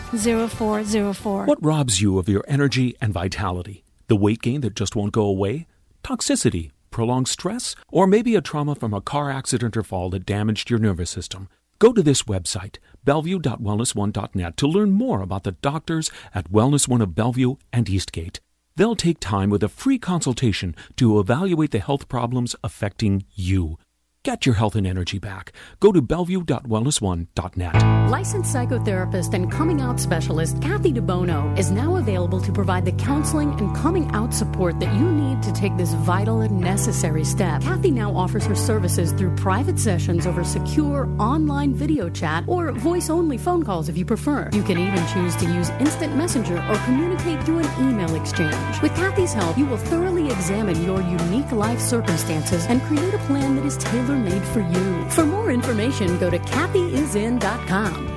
[0.49, 1.45] 0404.
[1.45, 3.83] What robs you of your energy and vitality?
[4.07, 5.67] The weight gain that just won't go away?
[6.03, 10.69] Toxicity, prolonged stress, or maybe a trauma from a car accident or fall that damaged
[10.69, 11.47] your nervous system?
[11.79, 17.13] Go to this website, bellevue.wellness1.net, to learn more about the doctors at Wellness One of
[17.13, 18.39] Bellevue and Eastgate.
[18.77, 23.79] They'll take time with a free consultation to evaluate the health problems affecting you.
[24.27, 25.53] Get your health and energy back.
[25.79, 28.09] Go to bellevue.wellness1.net.
[28.09, 33.57] Licensed psychotherapist and coming out specialist Kathy DeBono is now available to provide the counseling
[33.57, 37.61] and coming out support that you need to take this vital and necessary step.
[37.61, 43.09] Kathy now offers her services through private sessions over secure online video chat or voice
[43.09, 44.49] only phone calls if you prefer.
[44.51, 48.81] You can even choose to use instant messenger or communicate through an email exchange.
[48.81, 53.55] With Kathy's help, you will thoroughly examine your unique life circumstances and create a plan
[53.55, 55.09] that is tailor made for you.
[55.09, 58.16] For more information, go to kathyisin.com.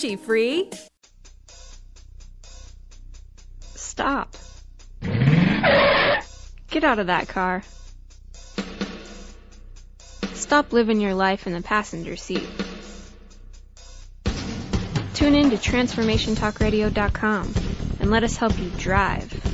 [0.00, 0.70] free?
[3.74, 4.34] Stop.
[5.02, 7.62] Get out of that car.
[10.32, 12.48] Stop living your life in the passenger seat.
[15.14, 17.54] Tune in to TransformationTalkRadio.com
[18.00, 19.49] and let us help you drive.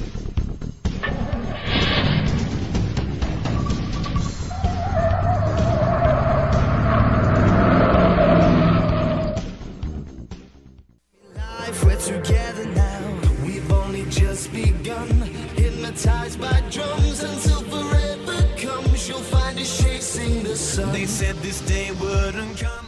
[14.49, 15.09] Only begun.
[15.57, 19.09] Hypnotized by drums until forever comes.
[19.09, 20.93] You'll find us chasing the sun.
[20.93, 22.87] They said this day wouldn't come.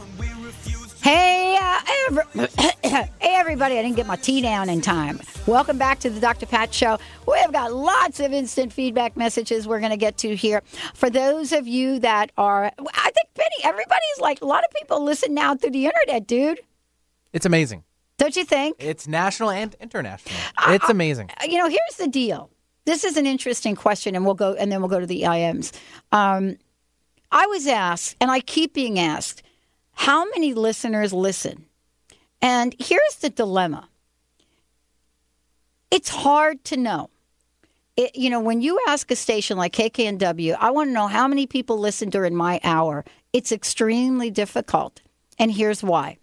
[1.00, 2.48] Hey, uh, every-
[2.82, 3.78] hey, everybody.
[3.78, 5.20] I didn't get my tea down in time.
[5.46, 6.44] Welcome back to the Dr.
[6.44, 6.98] Pat Show.
[7.26, 10.62] We have got lots of instant feedback messages we're going to get to here.
[10.94, 15.02] For those of you that are, I think, Penny, everybody's like, a lot of people
[15.02, 16.60] listen now through the internet, dude.
[17.32, 17.84] It's amazing.
[18.18, 18.76] Don't you think?
[18.78, 20.34] It's national and international.
[20.68, 21.30] It's amazing.
[21.40, 22.50] Uh, You know, here's the deal.
[22.84, 25.72] This is an interesting question, and we'll go, and then we'll go to the IMs.
[26.12, 26.56] Um,
[27.30, 29.42] I was asked, and I keep being asked,
[29.92, 31.66] how many listeners listen?
[32.40, 33.88] And here's the dilemma.
[35.90, 37.10] it's hard to know.
[37.96, 41.26] It, you know, when you ask a station like KKNW, I want to know how
[41.26, 43.04] many people listen during my hour.
[43.32, 45.00] It's extremely difficult.
[45.38, 46.18] And here's why.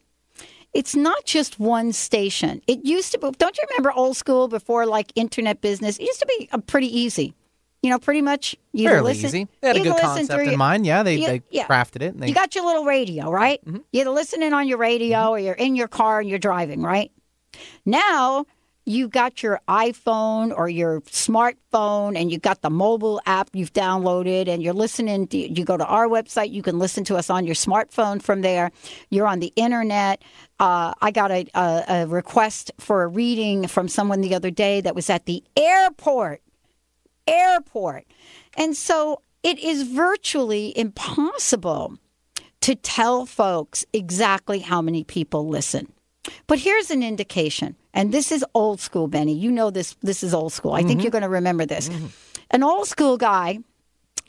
[0.75, 2.61] It's not just one station.
[2.67, 5.97] It used to be, don't you remember old school before like internet business?
[5.97, 7.33] It used to be pretty easy.
[7.81, 9.47] You know, pretty much you Fairly listen, easy.
[9.61, 10.85] They had a good concept in your- mind.
[10.85, 11.65] Yeah, they, you- they yeah.
[11.67, 12.13] crafted it.
[12.13, 13.63] And they, You got your little radio, right?
[13.65, 13.77] Mm-hmm.
[13.93, 17.11] You're listening on your radio or you're in your car and you're driving, right?
[17.85, 18.45] Now
[18.85, 24.47] you got your iPhone or your smartphone and you got the mobile app you've downloaded
[24.47, 25.27] and you're listening.
[25.27, 28.41] To, you go to our website, you can listen to us on your smartphone from
[28.41, 28.71] there.
[29.09, 30.21] You're on the internet.
[30.59, 34.81] Uh, I got a, a, a request for a reading from someone the other day
[34.81, 36.41] that was at the airport
[37.27, 38.05] airport.
[38.55, 41.97] And so it is virtually impossible
[42.61, 45.91] to tell folks exactly how many people listen.
[46.47, 49.33] But here's an indication, and this is old school, Benny.
[49.33, 49.95] You know this.
[50.01, 50.73] This is old school.
[50.73, 51.03] I think Mhm.
[51.03, 51.89] you're going to remember this.
[52.51, 53.59] An old school guy,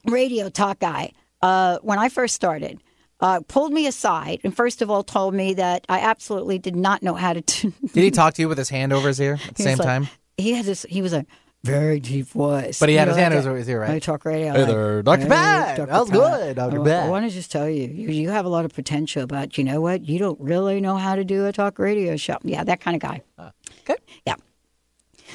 [0.04, 2.80] radio talk guy, uh, when I first started,
[3.20, 7.02] uh, pulled me aside and first of all told me that I absolutely did not
[7.02, 7.40] know how to.
[7.40, 9.78] do Did he talk to you with his hand over his ear at the same
[9.78, 10.08] like- time?
[10.38, 10.84] He had this.
[10.88, 11.24] He was a
[11.66, 12.78] very deep voice.
[12.78, 13.90] But he You had know, his hand like over his ear, right?
[13.90, 14.52] I talk radio.
[14.52, 15.22] Hey like, there, Dr.
[15.22, 15.76] "Hey, Pat.
[15.76, 15.86] Dr.
[15.86, 16.18] That was Pat.
[16.18, 16.80] good, Dr.
[16.80, 19.26] I, Pat." I want to just tell you, you, you have a lot of potential,
[19.26, 20.08] but you know what?
[20.08, 22.38] You don't really know how to do a talk radio show.
[22.42, 23.22] Yeah, that kind of guy.
[23.38, 23.50] Uh,
[23.88, 24.00] okay.
[24.26, 24.36] Yeah.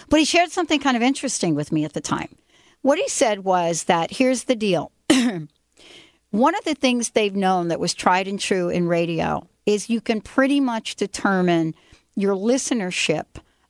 [0.09, 2.29] But he shared something kind of interesting with me at the time.
[2.81, 4.91] What he said was that here's the deal.
[6.31, 10.01] One of the things they've known that was tried and true in radio is you
[10.01, 11.75] can pretty much determine
[12.15, 13.25] your listenership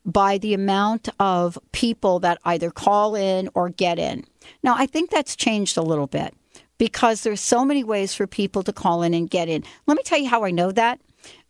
[0.05, 4.25] by the amount of people that either call in or get in.
[4.63, 6.33] Now, I think that's changed a little bit
[6.77, 9.63] because there's so many ways for people to call in and get in.
[9.85, 10.99] Let me tell you how I know that.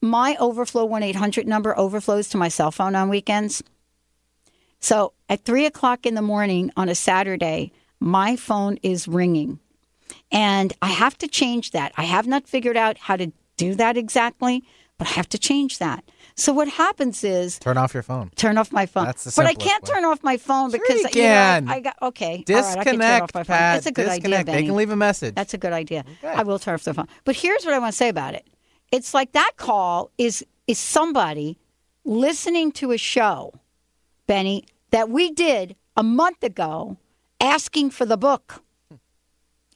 [0.01, 3.63] My overflow 1 800 number overflows to my cell phone on weekends.
[4.81, 9.59] So at three o'clock in the morning on a Saturday, my phone is ringing.
[10.31, 11.93] And I have to change that.
[11.95, 14.63] I have not figured out how to do that exactly,
[14.97, 16.03] but I have to change that.
[16.41, 18.31] So what happens is Turn off your phone.
[18.35, 19.05] turn off my phone.
[19.05, 21.69] That's the but I can't turn off my phone because you know, can.
[21.69, 22.43] I, I got okay.
[22.49, 23.55] all right, I can turn Disconnect, off my phone.
[23.55, 23.75] Pat.
[23.75, 24.45] That's a good idea, Disconnect.
[24.47, 25.35] They can leave a message.
[25.35, 26.03] That's a good idea.
[26.23, 27.07] I will turn off the phone.
[27.25, 28.47] But here's what I want to say about it.
[28.91, 31.59] It's like that call is is somebody
[32.05, 33.53] listening to a show,
[34.25, 36.97] Benny, that we did a month ago,
[37.39, 38.63] asking for the book.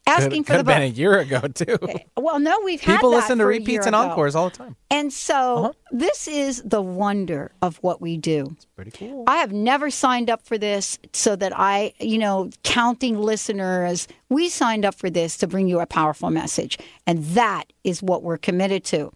[0.08, 0.76] Asking could, for the could have book.
[0.76, 1.78] been a year ago too.
[2.16, 4.76] Well, no, we've had People listen to repeats and encores all the time.
[4.92, 8.56] And so this is the wonder of what we do.
[8.76, 9.24] Pretty cool.
[9.28, 14.08] I have never signed up for this so that I, you know, counting listeners.
[14.30, 16.78] We signed up for this to bring you a powerful message.
[17.08, 19.12] And that is what we're committed to.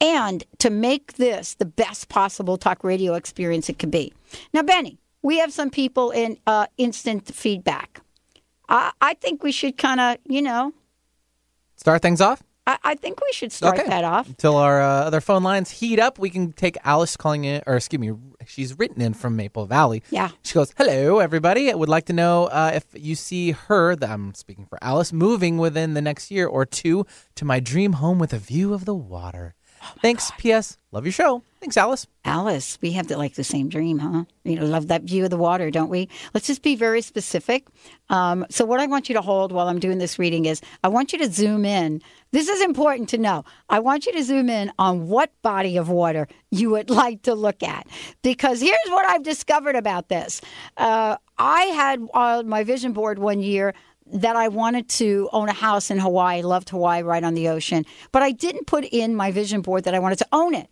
[0.00, 4.12] And to make this the best possible talk radio experience it could be.
[4.52, 8.02] Now, Benny, we have some people in uh, instant feedback.
[8.68, 10.72] I, I think we should kind of, you know,
[11.76, 12.42] Start things off.
[12.66, 13.88] I, I think we should start Okay.
[13.88, 14.26] that off.
[14.28, 17.76] Until our uh, other phone lines heat up, we can take Alice calling in, or
[17.76, 18.12] excuse me,
[18.46, 20.02] she's written in from Maple Valley.
[20.10, 20.30] Yeah.
[20.44, 21.70] She goes, "Hello, everybody.
[21.70, 23.96] I would like to know uh, if you see her.
[23.96, 27.04] That I'm speaking for Alice, moving within the next year or two
[27.34, 29.54] to my dream home with a view of the water.
[30.00, 30.30] Thanks.
[30.38, 30.78] P.S.
[30.92, 31.42] Love your show.
[31.60, 32.06] Thanks, Alice.
[32.24, 34.24] Alice, we have the, like the same dream, huh?
[34.44, 36.08] You know, love that view of the water, don't we?
[36.32, 37.66] Let's just be very specific.
[38.10, 40.88] Um, so, what I want you to hold while I'm doing this reading is I
[40.88, 42.00] want you to zoom in.
[42.30, 43.44] This is important to know.
[43.68, 47.34] I want you to zoom in on what body of water you would like to
[47.34, 47.86] look at.
[48.22, 50.40] Because here's what I've discovered about this.
[50.76, 53.74] Uh, I had on my vision board one year
[54.06, 57.84] that I wanted to own a house in Hawaii, loved Hawaii right on the ocean,
[58.12, 60.68] but I didn't put in my vision board that I wanted to own it.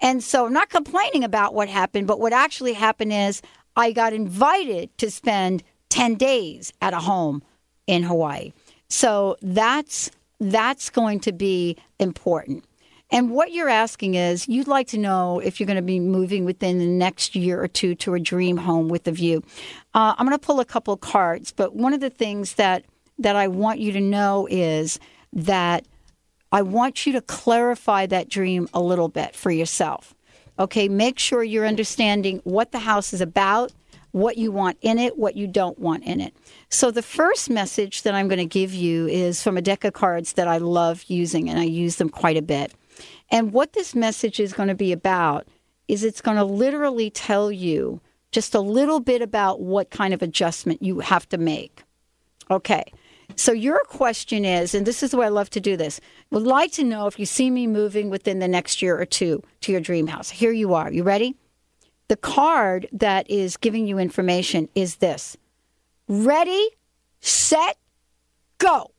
[0.00, 3.40] And so I'm not complaining about what happened, but what actually happened is
[3.76, 7.42] I got invited to spend 10 days at a home
[7.86, 8.52] in Hawaii.
[8.88, 12.64] So that's that's going to be important.
[13.10, 16.44] And what you're asking is you'd like to know if you're going to be moving
[16.44, 19.42] within the next year or two to a dream home with a view.
[19.94, 22.84] Uh, I'm going to pull a couple cards, but one of the things that
[23.18, 24.98] that I want you to know is
[25.32, 25.86] that
[26.52, 30.14] I want you to clarify that dream a little bit for yourself.
[30.58, 33.72] Okay, make sure you're understanding what the house is about,
[34.12, 36.34] what you want in it, what you don't want in it.
[36.70, 39.92] So, the first message that I'm going to give you is from a deck of
[39.92, 42.72] cards that I love using, and I use them quite a bit.
[43.30, 45.46] And what this message is going to be about
[45.88, 48.00] is it's going to literally tell you
[48.32, 51.82] just a little bit about what kind of adjustment you have to make.
[52.50, 52.84] Okay.
[53.34, 56.00] So your question is, and this is the way I love to do this,
[56.30, 59.42] would like to know if you see me moving within the next year or two
[59.62, 60.30] to your dream house.
[60.30, 60.92] Here you are.
[60.92, 61.36] You ready?
[62.08, 65.36] the card that is giving you information is this
[66.08, 66.70] ready,
[67.20, 67.76] set,
[68.58, 68.92] go.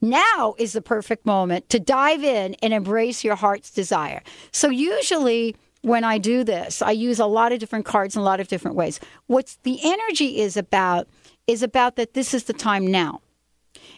[0.00, 4.22] Now is the perfect moment to dive in and embrace your heart's desire.
[4.52, 8.24] So, usually, when I do this, I use a lot of different cards in a
[8.24, 9.00] lot of different ways.
[9.26, 11.08] What the energy is about
[11.46, 13.20] is about that this is the time now.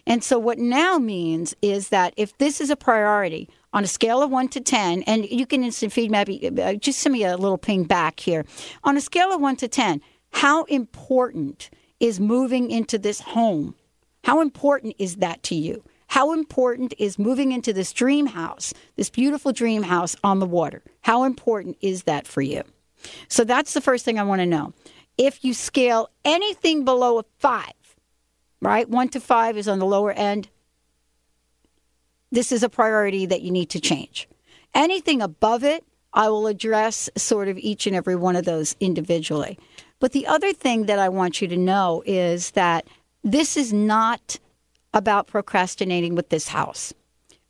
[0.06, 4.22] And so, what now means is that if this is a priority on a scale
[4.22, 7.36] of one to 10, and you can instant feed maybe uh, just send me a
[7.36, 8.44] little ping back here.
[8.84, 10.00] On a scale of one to 10,
[10.32, 11.70] how important
[12.00, 13.74] is moving into this home?
[14.28, 15.82] How important is that to you?
[16.08, 20.82] How important is moving into this dream house, this beautiful dream house on the water?
[21.00, 22.62] How important is that for you?
[23.28, 24.74] So that's the first thing I want to know.
[25.16, 27.72] If you scale anything below a five,
[28.60, 28.86] right?
[28.86, 30.50] One to five is on the lower end.
[32.30, 34.28] This is a priority that you need to change.
[34.74, 39.58] Anything above it, I will address sort of each and every one of those individually.
[40.00, 42.86] But the other thing that I want you to know is that
[43.24, 44.38] this is not
[44.94, 46.92] about procrastinating with this house.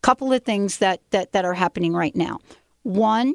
[0.03, 2.39] Couple of things that that, that are happening right now.
[2.83, 3.35] One,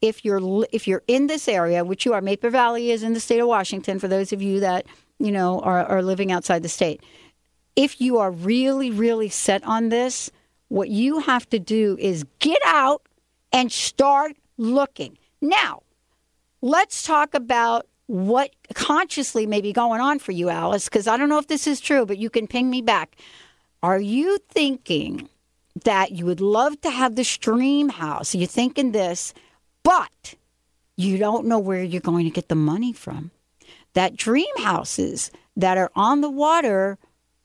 [0.00, 3.20] if you're if you're in this area, which you are, Maple Valley is in the
[3.20, 3.98] state of Washington.
[3.98, 4.86] For those of you that
[5.18, 7.02] you know are, are living outside the state,
[7.76, 10.30] if you are really really set on this,
[10.68, 13.02] what you have to do is get out
[13.52, 15.16] and start looking.
[15.40, 15.82] Now,
[16.60, 21.30] let's talk about what consciously may be going on for you, Alice, because I don't
[21.30, 23.16] know if this is true, but you can ping me back.
[23.82, 25.30] Are you thinking
[25.86, 28.34] that you would love to have the stream house?
[28.34, 29.32] You're thinking this,
[29.82, 30.34] but
[30.94, 33.30] you don't know where you're going to get the money from.
[33.94, 36.98] That dream houses that are on the water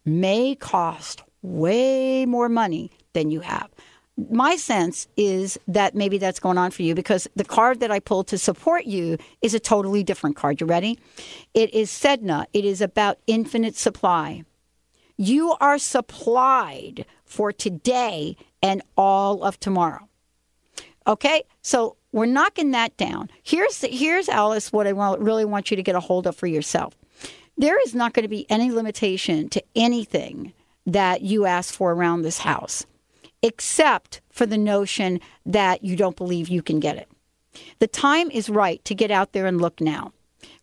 [0.03, 3.69] may cost way more money than you have.
[4.17, 7.99] My sense is that maybe that's going on for you because the card that I
[7.99, 10.59] pulled to support you is a totally different card.
[10.59, 10.97] You ready?
[11.53, 12.47] It is Sedna.
[12.51, 14.43] It is about infinite supply.
[15.17, 20.07] You are supplied for today and all of tomorrow.
[21.05, 23.29] Okay, so we're knocking that down.
[23.43, 24.73] Here's the, here's Alice.
[24.73, 26.97] What I want, really want you to get a hold of for yourself.
[27.55, 30.53] There is not going to be any limitation to anything
[30.85, 32.85] that you ask for around this house,
[33.41, 37.09] except for the notion that you don't believe you can get it.
[37.79, 40.13] The time is right to get out there and look now.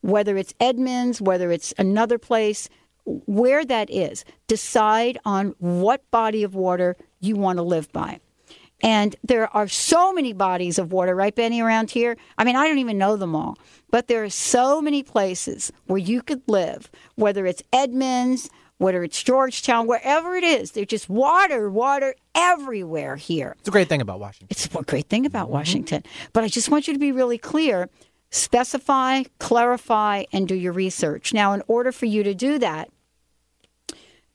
[0.01, 2.69] Whether it's Edmonds, whether it's another place,
[3.05, 8.21] where that is, decide on what body of water you want to live by.
[8.83, 12.17] And there are so many bodies of water, right, Benny, around here?
[12.37, 13.57] I mean, I don't even know them all,
[13.91, 19.23] but there are so many places where you could live, whether it's Edmonds, whether it's
[19.23, 20.73] Georgetown, wherever it is.
[20.73, 23.55] There's just water, water everywhere here.
[23.59, 24.49] It's a great thing about Washington.
[24.51, 26.03] It's a great thing about Washington.
[26.33, 27.89] But I just want you to be really clear
[28.31, 31.33] specify, clarify, and do your research.
[31.33, 32.91] Now, in order for you to do that,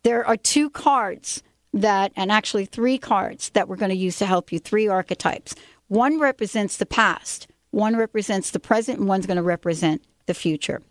[0.04, 4.26] there are two cards that, and actually three cards that we're going to use to
[4.26, 5.54] help you, three archetypes.
[5.90, 10.82] One represents the past, one represents the present, and one's going to represent the future.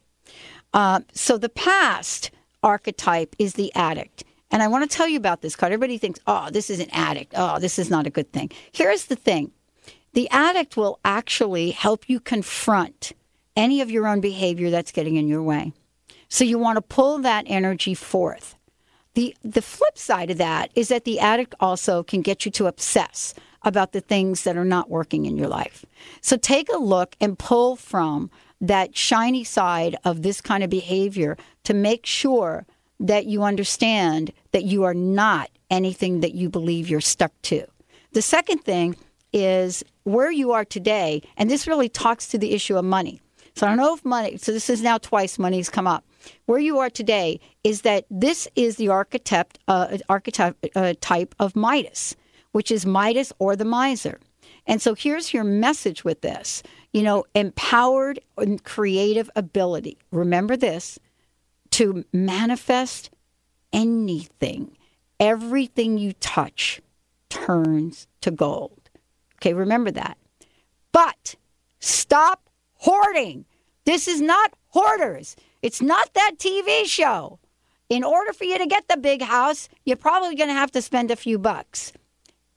[0.75, 2.31] Uh, so the past
[2.63, 4.25] archetype is the addict.
[4.51, 5.73] And I want to tell you about this card.
[5.73, 7.35] Everybody thinks, oh, this is an addict.
[7.37, 8.51] Oh, this is not a good thing.
[8.73, 9.53] Here's the thing
[10.15, 13.13] the addict will actually help you confront
[13.57, 15.73] any of your own behavior that's getting in your way.
[16.29, 18.55] So you want to pull that energy forth.
[19.15, 22.67] The, the flip side of that is that the addict also can get you to
[22.67, 25.85] obsess about the things that are not working in your life.
[26.21, 28.31] So take a look and pull from
[28.61, 32.67] that shiny side of this kind of behavior to make sure
[33.01, 37.65] that you understand that you are not anything that you believe you're stuck to.
[38.13, 38.97] The second thing
[39.33, 43.21] is where you are today, and this really talks to the issue of money.
[43.55, 46.05] So I don't know if money, so this is now twice money's come up.
[46.47, 51.55] Where you are today is that this is the archetype, uh, archetype uh, type of
[51.55, 52.17] Midas,
[52.53, 54.19] which is Midas or the miser.
[54.67, 56.63] And so here's your message with this
[56.93, 59.99] you know, empowered and creative ability.
[60.11, 60.99] Remember this
[61.71, 63.11] to manifest
[63.73, 64.77] anything,
[65.21, 66.81] everything you touch
[67.29, 68.91] turns to gold.
[69.37, 70.17] Okay, remember that.
[70.93, 71.37] But
[71.79, 73.45] stop hoarding.
[73.85, 75.37] This is not hoarders.
[75.63, 77.39] It's not that TV show.
[77.89, 80.83] In order for you to get the big house, you're probably going to have to
[80.83, 81.93] spend a few bucks.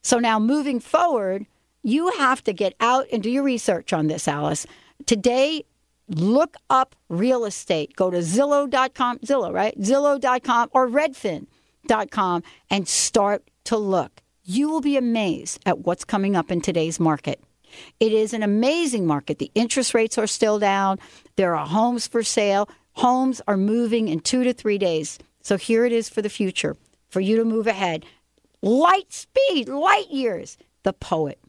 [0.01, 1.45] So now moving forward,
[1.83, 4.65] you have to get out and do your research on this, Alice.
[5.05, 5.63] Today,
[6.07, 7.95] look up real estate.
[7.95, 9.77] Go to Zillow.com, Zillow, right?
[9.79, 14.21] Zillow.com or Redfin.com and start to look.
[14.43, 17.41] You will be amazed at what's coming up in today's market.
[17.99, 19.39] It is an amazing market.
[19.39, 20.99] The interest rates are still down.
[21.35, 22.69] There are homes for sale.
[22.93, 25.19] Homes are moving in two to three days.
[25.41, 26.75] So here it is for the future,
[27.09, 28.05] for you to move ahead.
[28.61, 30.57] Light speed, light years.
[30.83, 31.40] The poet.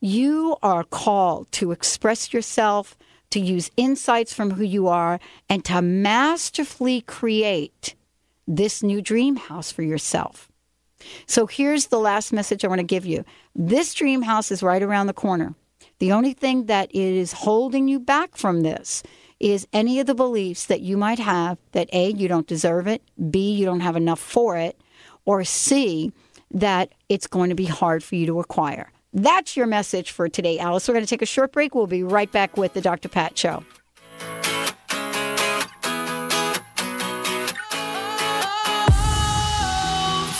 [0.00, 2.96] You are called to express yourself,
[3.30, 5.18] to use insights from who you are,
[5.48, 7.94] and to masterfully create
[8.46, 10.48] this new dream house for yourself.
[11.26, 13.24] So here's the last message I want to give you.
[13.54, 15.54] This dream house is right around the corner.
[15.98, 19.02] The only thing that is holding you back from this
[19.40, 23.02] is any of the beliefs that you might have that A, you don't deserve it,
[23.30, 24.80] B, you don't have enough for it,
[25.24, 26.12] or C,
[26.50, 28.90] that it's going to be hard for you to acquire.
[29.16, 30.88] That's your message for today, Alice.
[30.88, 31.72] We're going to take a short break.
[31.72, 33.08] We'll be right back with the Dr.
[33.08, 33.62] Pat Show.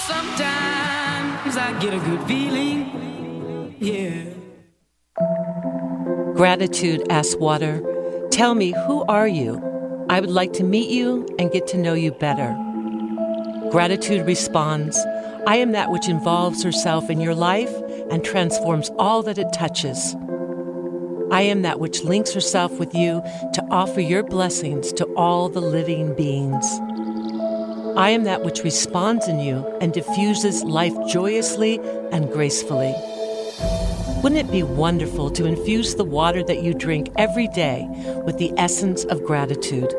[0.08, 3.76] Sometimes I get a good feeling.
[3.78, 4.24] Yeah.
[6.34, 7.80] Gratitude asks water,
[8.32, 9.62] Tell me, who are you?
[10.10, 12.56] I would like to meet you and get to know you better.
[13.70, 14.98] Gratitude responds,
[15.46, 17.72] I am that which involves herself in your life
[18.10, 20.14] and transforms all that it touches.
[21.30, 23.22] I am that which links herself with you
[23.54, 26.66] to offer your blessings to all the living beings.
[27.96, 31.80] I am that which responds in you and diffuses life joyously
[32.12, 32.94] and gracefully.
[34.22, 37.86] Wouldn't it be wonderful to infuse the water that you drink every day
[38.24, 39.94] with the essence of gratitude?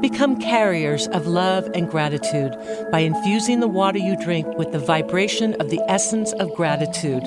[0.00, 2.56] Become carriers of love and gratitude
[2.92, 7.24] by infusing the water you drink with the vibration of the essence of gratitude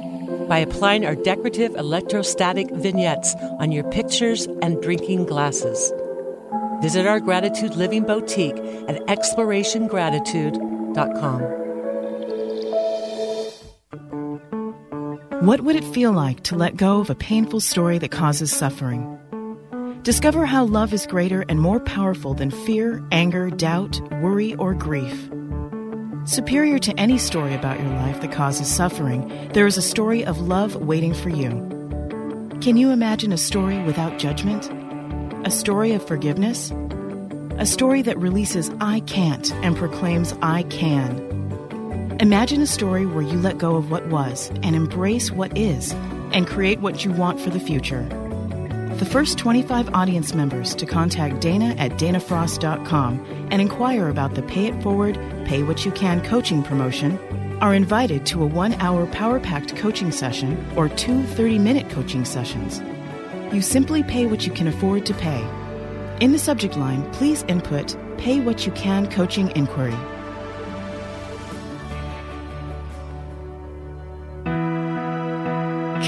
[0.47, 5.91] by applying our decorative electrostatic vignettes on your pictures and drinking glasses.
[6.81, 8.57] Visit our Gratitude Living Boutique
[8.87, 11.41] at explorationgratitude.com.
[15.45, 19.17] What would it feel like to let go of a painful story that causes suffering?
[20.03, 25.29] Discover how love is greater and more powerful than fear, anger, doubt, worry, or grief.
[26.25, 30.41] Superior to any story about your life that causes suffering, there is a story of
[30.41, 31.49] love waiting for you.
[32.61, 34.71] Can you imagine a story without judgment?
[35.45, 36.71] A story of forgiveness?
[37.59, 42.17] A story that releases I can't and proclaims I can.
[42.19, 45.91] Imagine a story where you let go of what was and embrace what is
[46.33, 48.09] and create what you want for the future.
[49.01, 54.67] The first 25 audience members to contact Dana at danafrost.com and inquire about the Pay
[54.67, 57.17] It Forward, Pay What You Can coaching promotion
[57.61, 62.25] are invited to a one hour power packed coaching session or two 30 minute coaching
[62.25, 62.79] sessions.
[63.51, 65.43] You simply pay what you can afford to pay.
[66.19, 69.97] In the subject line, please input Pay What You Can coaching inquiry.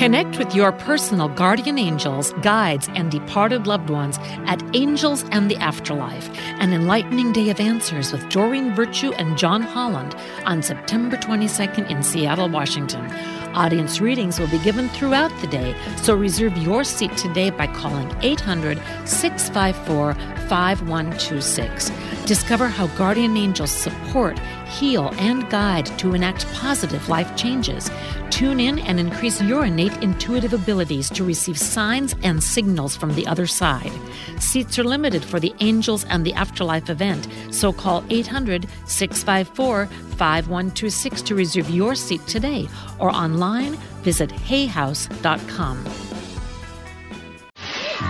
[0.04, 5.56] Connect with your personal guardian angels, guides, and departed loved ones at Angels and the
[5.56, 6.30] Afterlife,
[6.60, 12.04] an enlightening day of answers with Doreen Virtue and John Holland on September 22nd in
[12.04, 13.10] Seattle, Washington.
[13.56, 18.14] Audience readings will be given throughout the day, so reserve your seat today by calling
[18.22, 20.16] 800 654
[20.49, 21.91] 5126.
[22.26, 24.38] Discover how guardian angels support,
[24.68, 27.89] heal, and guide to enact positive life changes.
[28.30, 33.27] Tune in and increase your innate intuitive abilities to receive signs and signals from the
[33.27, 33.91] other side.
[34.39, 41.21] Seats are limited for the Angels and the Afterlife event, so call 800 654 5126
[41.23, 42.67] to reserve your seat today
[42.99, 43.73] or online
[44.03, 46.12] visit hayhouse.com.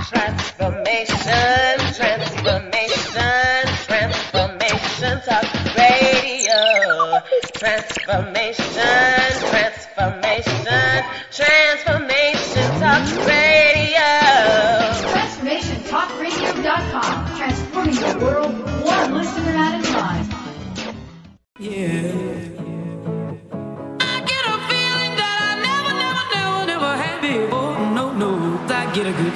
[0.09, 5.47] Transformation, transformation, transformation talk
[5.77, 6.61] radio.
[7.53, 14.11] Transformation, transformation, transformation talk radio.
[15.07, 17.15] TransformationTalkRadio.com.
[17.37, 20.25] Transforming the world one listener at a time.
[21.59, 22.11] Yeah.
[24.01, 27.41] I get a feeling that I never never do never have you.
[27.51, 28.29] Oh no no
[28.67, 29.31] that get a feeling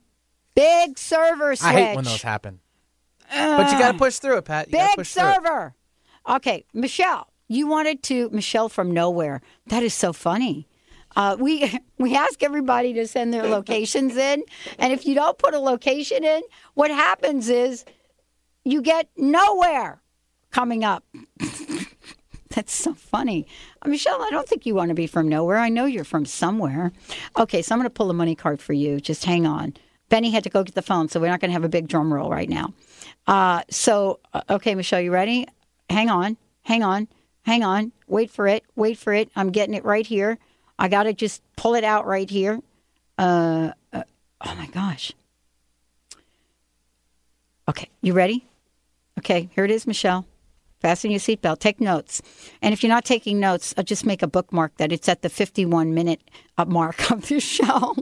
[0.53, 1.67] Big server switch.
[1.67, 2.59] I hate when those happen.
[3.31, 4.67] but you got to push through it, Pat.
[4.67, 5.73] You Big push server.
[6.29, 9.41] Okay, Michelle, you wanted to Michelle from nowhere.
[9.65, 10.68] That is so funny.
[11.15, 14.43] Uh, we we ask everybody to send their locations in,
[14.77, 16.41] and if you don't put a location in,
[16.73, 17.85] what happens is
[18.63, 20.01] you get nowhere
[20.51, 21.03] coming up.
[22.49, 23.45] That's so funny.
[23.83, 25.57] Uh, Michelle, I don't think you want to be from nowhere.
[25.57, 26.91] I know you're from somewhere.
[27.37, 28.99] Okay, so I'm going to pull a money card for you.
[28.99, 29.75] Just hang on.
[30.09, 31.87] Benny had to go get the phone, so we're not going to have a big
[31.87, 32.73] drum roll right now.
[33.27, 35.47] Uh, so, uh, okay, Michelle, you ready?
[35.89, 37.07] Hang on, hang on,
[37.43, 37.91] hang on.
[38.07, 38.63] Wait for it.
[38.75, 39.29] Wait for it.
[39.35, 40.39] I'm getting it right here.
[40.79, 42.59] I got to just pull it out right here.
[43.17, 44.03] Uh, uh,
[44.45, 45.11] oh my gosh.
[47.67, 48.47] Okay, you ready?
[49.19, 50.25] Okay, here it is, Michelle.
[50.79, 51.59] Fasten your seatbelt.
[51.59, 52.21] Take notes.
[52.61, 55.29] And if you're not taking notes, I'll just make a bookmark that it's at the
[55.29, 56.21] 51 minute
[56.57, 57.97] uh, mark of the show.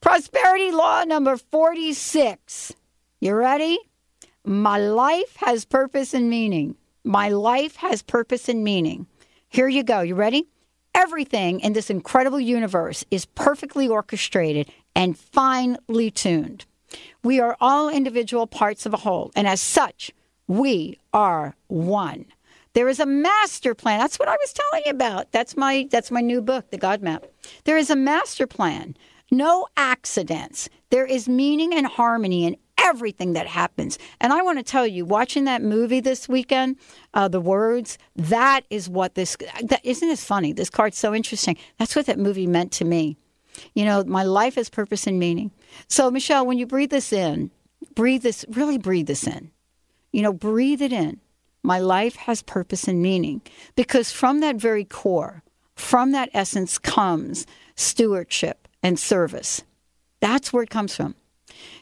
[0.00, 2.74] Prosperity law number 46.
[3.20, 3.78] You ready?
[4.44, 6.74] My life has purpose and meaning.
[7.04, 9.06] My life has purpose and meaning.
[9.48, 10.00] Here you go.
[10.00, 10.48] You ready?
[10.98, 16.66] Everything in this incredible universe is perfectly orchestrated and finely tuned.
[17.22, 20.10] We are all individual parts of a whole, and as such,
[20.48, 22.24] we are one.
[22.72, 24.00] There is a master plan.
[24.00, 25.30] That's what I was telling you about.
[25.30, 27.26] That's my that's my new book, The God Map.
[27.62, 28.96] There is a master plan.
[29.30, 30.68] No accidents.
[30.90, 33.98] There is meaning and harmony in everything that happens.
[34.20, 36.76] And I want to tell you, watching that movie this weekend,
[37.14, 39.36] uh, the words, that is what this.
[39.62, 40.52] That, isn't this funny?
[40.52, 41.56] This card's so interesting.
[41.78, 43.16] That's what that movie meant to me.
[43.74, 45.50] You know, my life has purpose and meaning.
[45.88, 47.50] So, Michelle, when you breathe this in,
[47.94, 49.50] breathe this, really breathe this in.
[50.12, 51.20] You know, breathe it in.
[51.62, 53.42] My life has purpose and meaning.
[53.74, 55.42] Because from that very core,
[55.74, 59.62] from that essence comes stewardship and service.
[60.20, 61.14] That's where it comes from.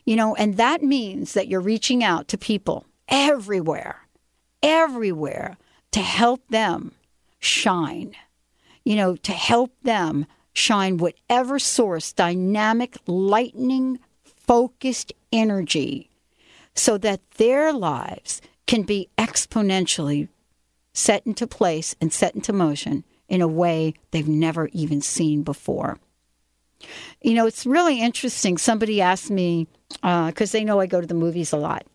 [0.05, 4.07] You know, and that means that you're reaching out to people everywhere,
[4.63, 5.57] everywhere
[5.93, 6.93] to help them
[7.39, 8.15] shine.
[8.85, 16.09] You know, to help them shine whatever source, dynamic, lightning, focused energy,
[16.75, 20.29] so that their lives can be exponentially
[20.93, 25.99] set into place and set into motion in a way they've never even seen before.
[27.23, 28.59] You know, it's really interesting.
[28.59, 29.67] Somebody asked me,
[30.03, 31.87] because they know I go to the movies a lot.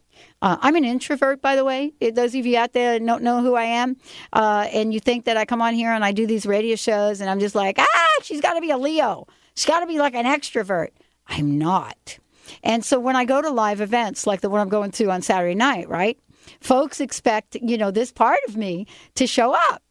[0.41, 1.93] Uh, I'm an introvert, by the way.
[2.01, 3.97] Those of you out there that don't know who I am,
[4.33, 7.21] uh, and you think that I come on here and I do these radio shows
[7.21, 9.27] and I'm just like, ah, she's got to be a Leo.
[9.55, 10.89] She's got to be like an extrovert.
[11.27, 12.17] I'm not.
[12.63, 15.21] And so when I go to live events like the one I'm going to on
[15.21, 16.19] Saturday night, right?
[16.59, 19.83] Folks expect, you know, this part of me to show up.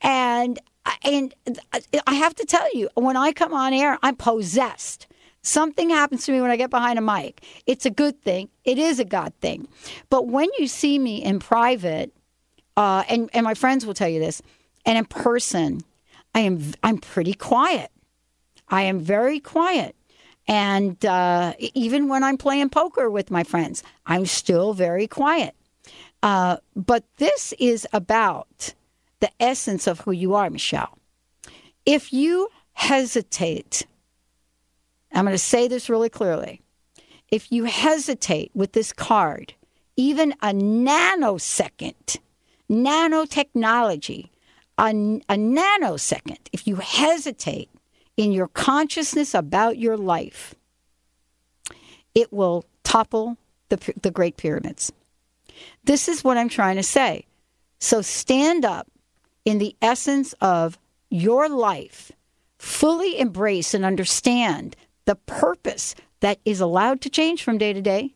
[0.00, 0.58] And
[1.04, 1.34] and
[2.06, 5.06] I have to tell you, when I come on air, I'm possessed.
[5.42, 7.42] Something happens to me when I get behind a mic.
[7.66, 8.48] It's a good thing.
[8.64, 9.68] It is a God thing.
[10.10, 12.12] But when you see me in private,
[12.76, 14.42] uh, and and my friends will tell you this,
[14.84, 15.82] and in person,
[16.34, 17.90] I am I'm pretty quiet.
[18.68, 19.94] I am very quiet.
[20.48, 25.54] And uh, even when I'm playing poker with my friends, I'm still very quiet.
[26.22, 28.74] Uh, but this is about
[29.20, 30.98] the essence of who you are, Michelle.
[31.84, 33.86] If you hesitate,
[35.12, 36.60] I'm going to say this really clearly.
[37.30, 39.54] If you hesitate with this card,
[39.96, 42.18] even a nanosecond,
[42.70, 44.28] nanotechnology,
[44.78, 47.70] a, a nanosecond, if you hesitate
[48.16, 50.54] in your consciousness about your life,
[52.14, 53.36] it will topple
[53.68, 54.92] the, the Great Pyramids.
[55.84, 57.26] This is what I'm trying to say.
[57.78, 58.86] So stand up
[59.46, 60.78] in the essence of
[61.08, 62.12] your life,
[62.58, 64.76] fully embrace and understand
[65.06, 68.12] the purpose that is allowed to change from day to day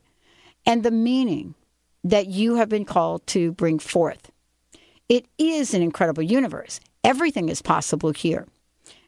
[0.65, 1.55] and the meaning
[2.03, 4.31] that you have been called to bring forth.
[5.07, 6.79] It is an incredible universe.
[7.03, 8.47] Everything is possible here.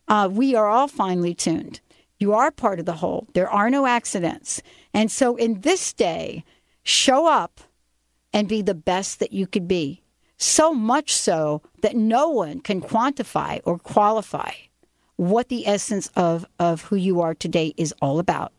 [0.07, 1.82] Uh, we are all finely tuned.
[2.19, 3.28] You are part of the whole.
[3.34, 4.61] There are no accidents.
[4.93, 6.43] And so, in this day,
[6.84, 7.61] show up
[8.32, 10.03] and be the best that you could be.
[10.44, 14.52] So much so that no one can quantify or qualify
[15.16, 18.52] what the essence of, of who you are today is all about.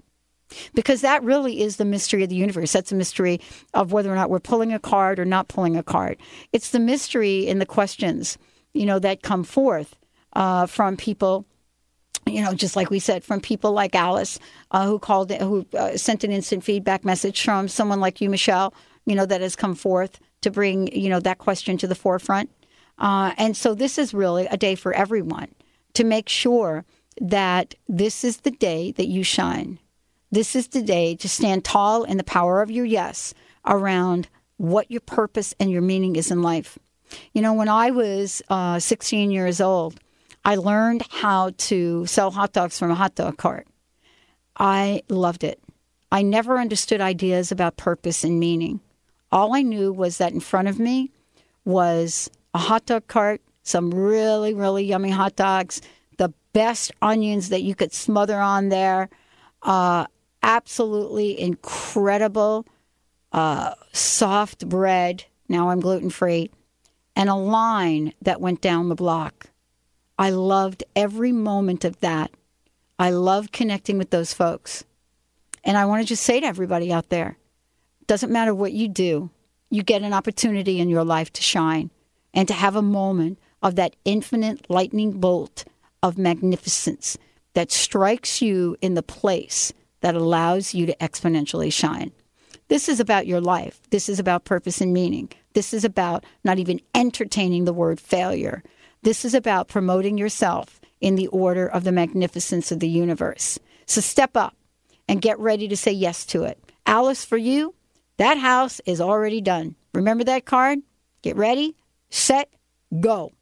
[0.73, 2.73] Because that really is the mystery of the universe.
[2.73, 3.39] That's a mystery
[3.75, 6.17] of whether or not we're pulling a card or not pulling a card.
[6.55, 8.39] It's the mystery in the questions,
[8.73, 9.95] you know, that come forth
[10.33, 11.45] uh, from people
[12.27, 14.39] you know, just like we said, from people like Alice,
[14.71, 18.73] uh, who called, who uh, sent an instant feedback message from someone like you, Michelle,
[19.05, 22.51] you know, that has come forth to bring, you know, that question to the forefront.
[22.99, 25.49] Uh, and so this is really a day for everyone
[25.95, 26.85] to make sure
[27.21, 29.79] that this is the day that you shine.
[30.31, 33.35] This is the day to stand tall in the power of your yes
[33.67, 36.79] around what your purpose and your meaning is in life.
[37.33, 39.99] You know, when I was uh, 16 years old,
[40.45, 43.67] I learned how to sell hot dogs from a hot dog cart.
[44.57, 45.61] I loved it.
[46.13, 48.81] I never understood ideas about purpose and meaning.
[49.35, 51.11] All I knew was that in front of me
[51.65, 55.83] was a hot dog cart, some really, really yummy hot dogs,
[56.19, 59.11] the best onions that you could smother on there,
[59.65, 60.07] uh,
[60.45, 62.65] absolutely incredible
[63.33, 65.25] uh, soft bread.
[65.49, 66.53] Now I'm gluten free,
[67.17, 69.51] and a line that went down the block.
[70.17, 72.31] I loved every moment of that.
[73.01, 74.85] I loved connecting with those folks.
[75.65, 77.37] And I want to just say to everybody out there
[78.07, 79.31] doesn't matter what you do,
[79.71, 81.91] you get an opportunity in your life to shine
[82.33, 85.65] and to have a moment of that infinite lightning bolt
[86.03, 87.17] of magnificence
[87.55, 92.13] that strikes you in the place that allows you to exponentially shine.
[92.69, 93.81] This is about your life.
[93.91, 95.31] This is about purpose and meaning.
[95.55, 98.63] This is about not even entertaining the word failure.
[99.03, 103.59] This is about promoting yourself in the order of the magnificence of the universe.
[103.87, 104.57] So step up
[105.09, 106.59] and get ready to say yes to it.
[106.87, 107.75] Alice, for you,
[108.17, 109.75] that house is already done.
[109.93, 110.81] Remember that card?
[111.23, 111.75] Get ready,
[112.11, 112.51] set,
[113.01, 113.33] go.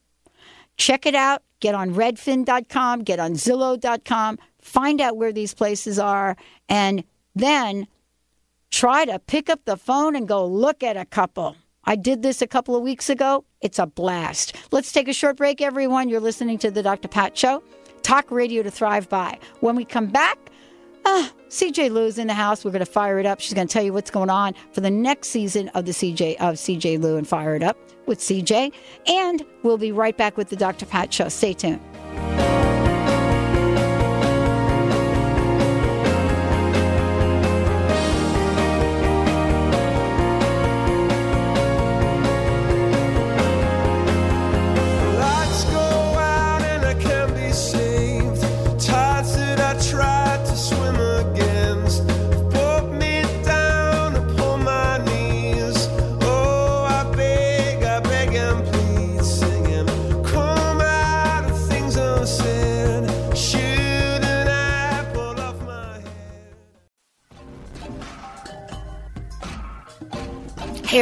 [0.76, 1.42] Check it out.
[1.60, 6.36] Get on redfin.com, get on zillow.com, find out where these places are,
[6.68, 7.04] and
[7.36, 7.86] then
[8.70, 11.54] try to pick up the phone and go look at a couple.
[11.84, 13.44] I did this a couple of weeks ago.
[13.60, 14.56] It's a blast.
[14.72, 16.08] Let's take a short break, everyone.
[16.08, 17.06] You're listening to the Dr.
[17.06, 17.62] Pat Show.
[18.02, 19.38] Talk radio to thrive by.
[19.60, 20.38] When we come back,
[21.04, 22.64] ah, CJ Lou's in the house.
[22.64, 23.40] We're going to fire it up.
[23.40, 26.36] She's going to tell you what's going on for the next season of the CJ
[26.36, 27.76] of CJ Lou and Fire It Up
[28.06, 28.72] with CJ.
[29.06, 30.86] And we'll be right back with the Dr.
[30.86, 31.28] Pat Show.
[31.28, 31.80] Stay tuned.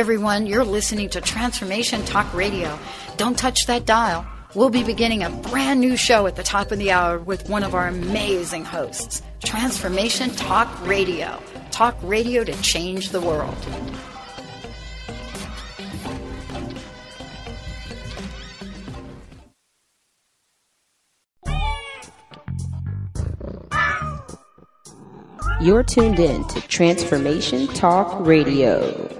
[0.01, 2.79] Everyone, you're listening to Transformation Talk Radio.
[3.19, 4.27] Don't touch that dial.
[4.55, 7.63] We'll be beginning a brand new show at the top of the hour with one
[7.63, 9.21] of our amazing hosts.
[9.45, 11.39] Transformation Talk Radio.
[11.71, 13.55] Talk radio to change the world.
[25.61, 29.20] You're tuned in to Transformation Talk Radio.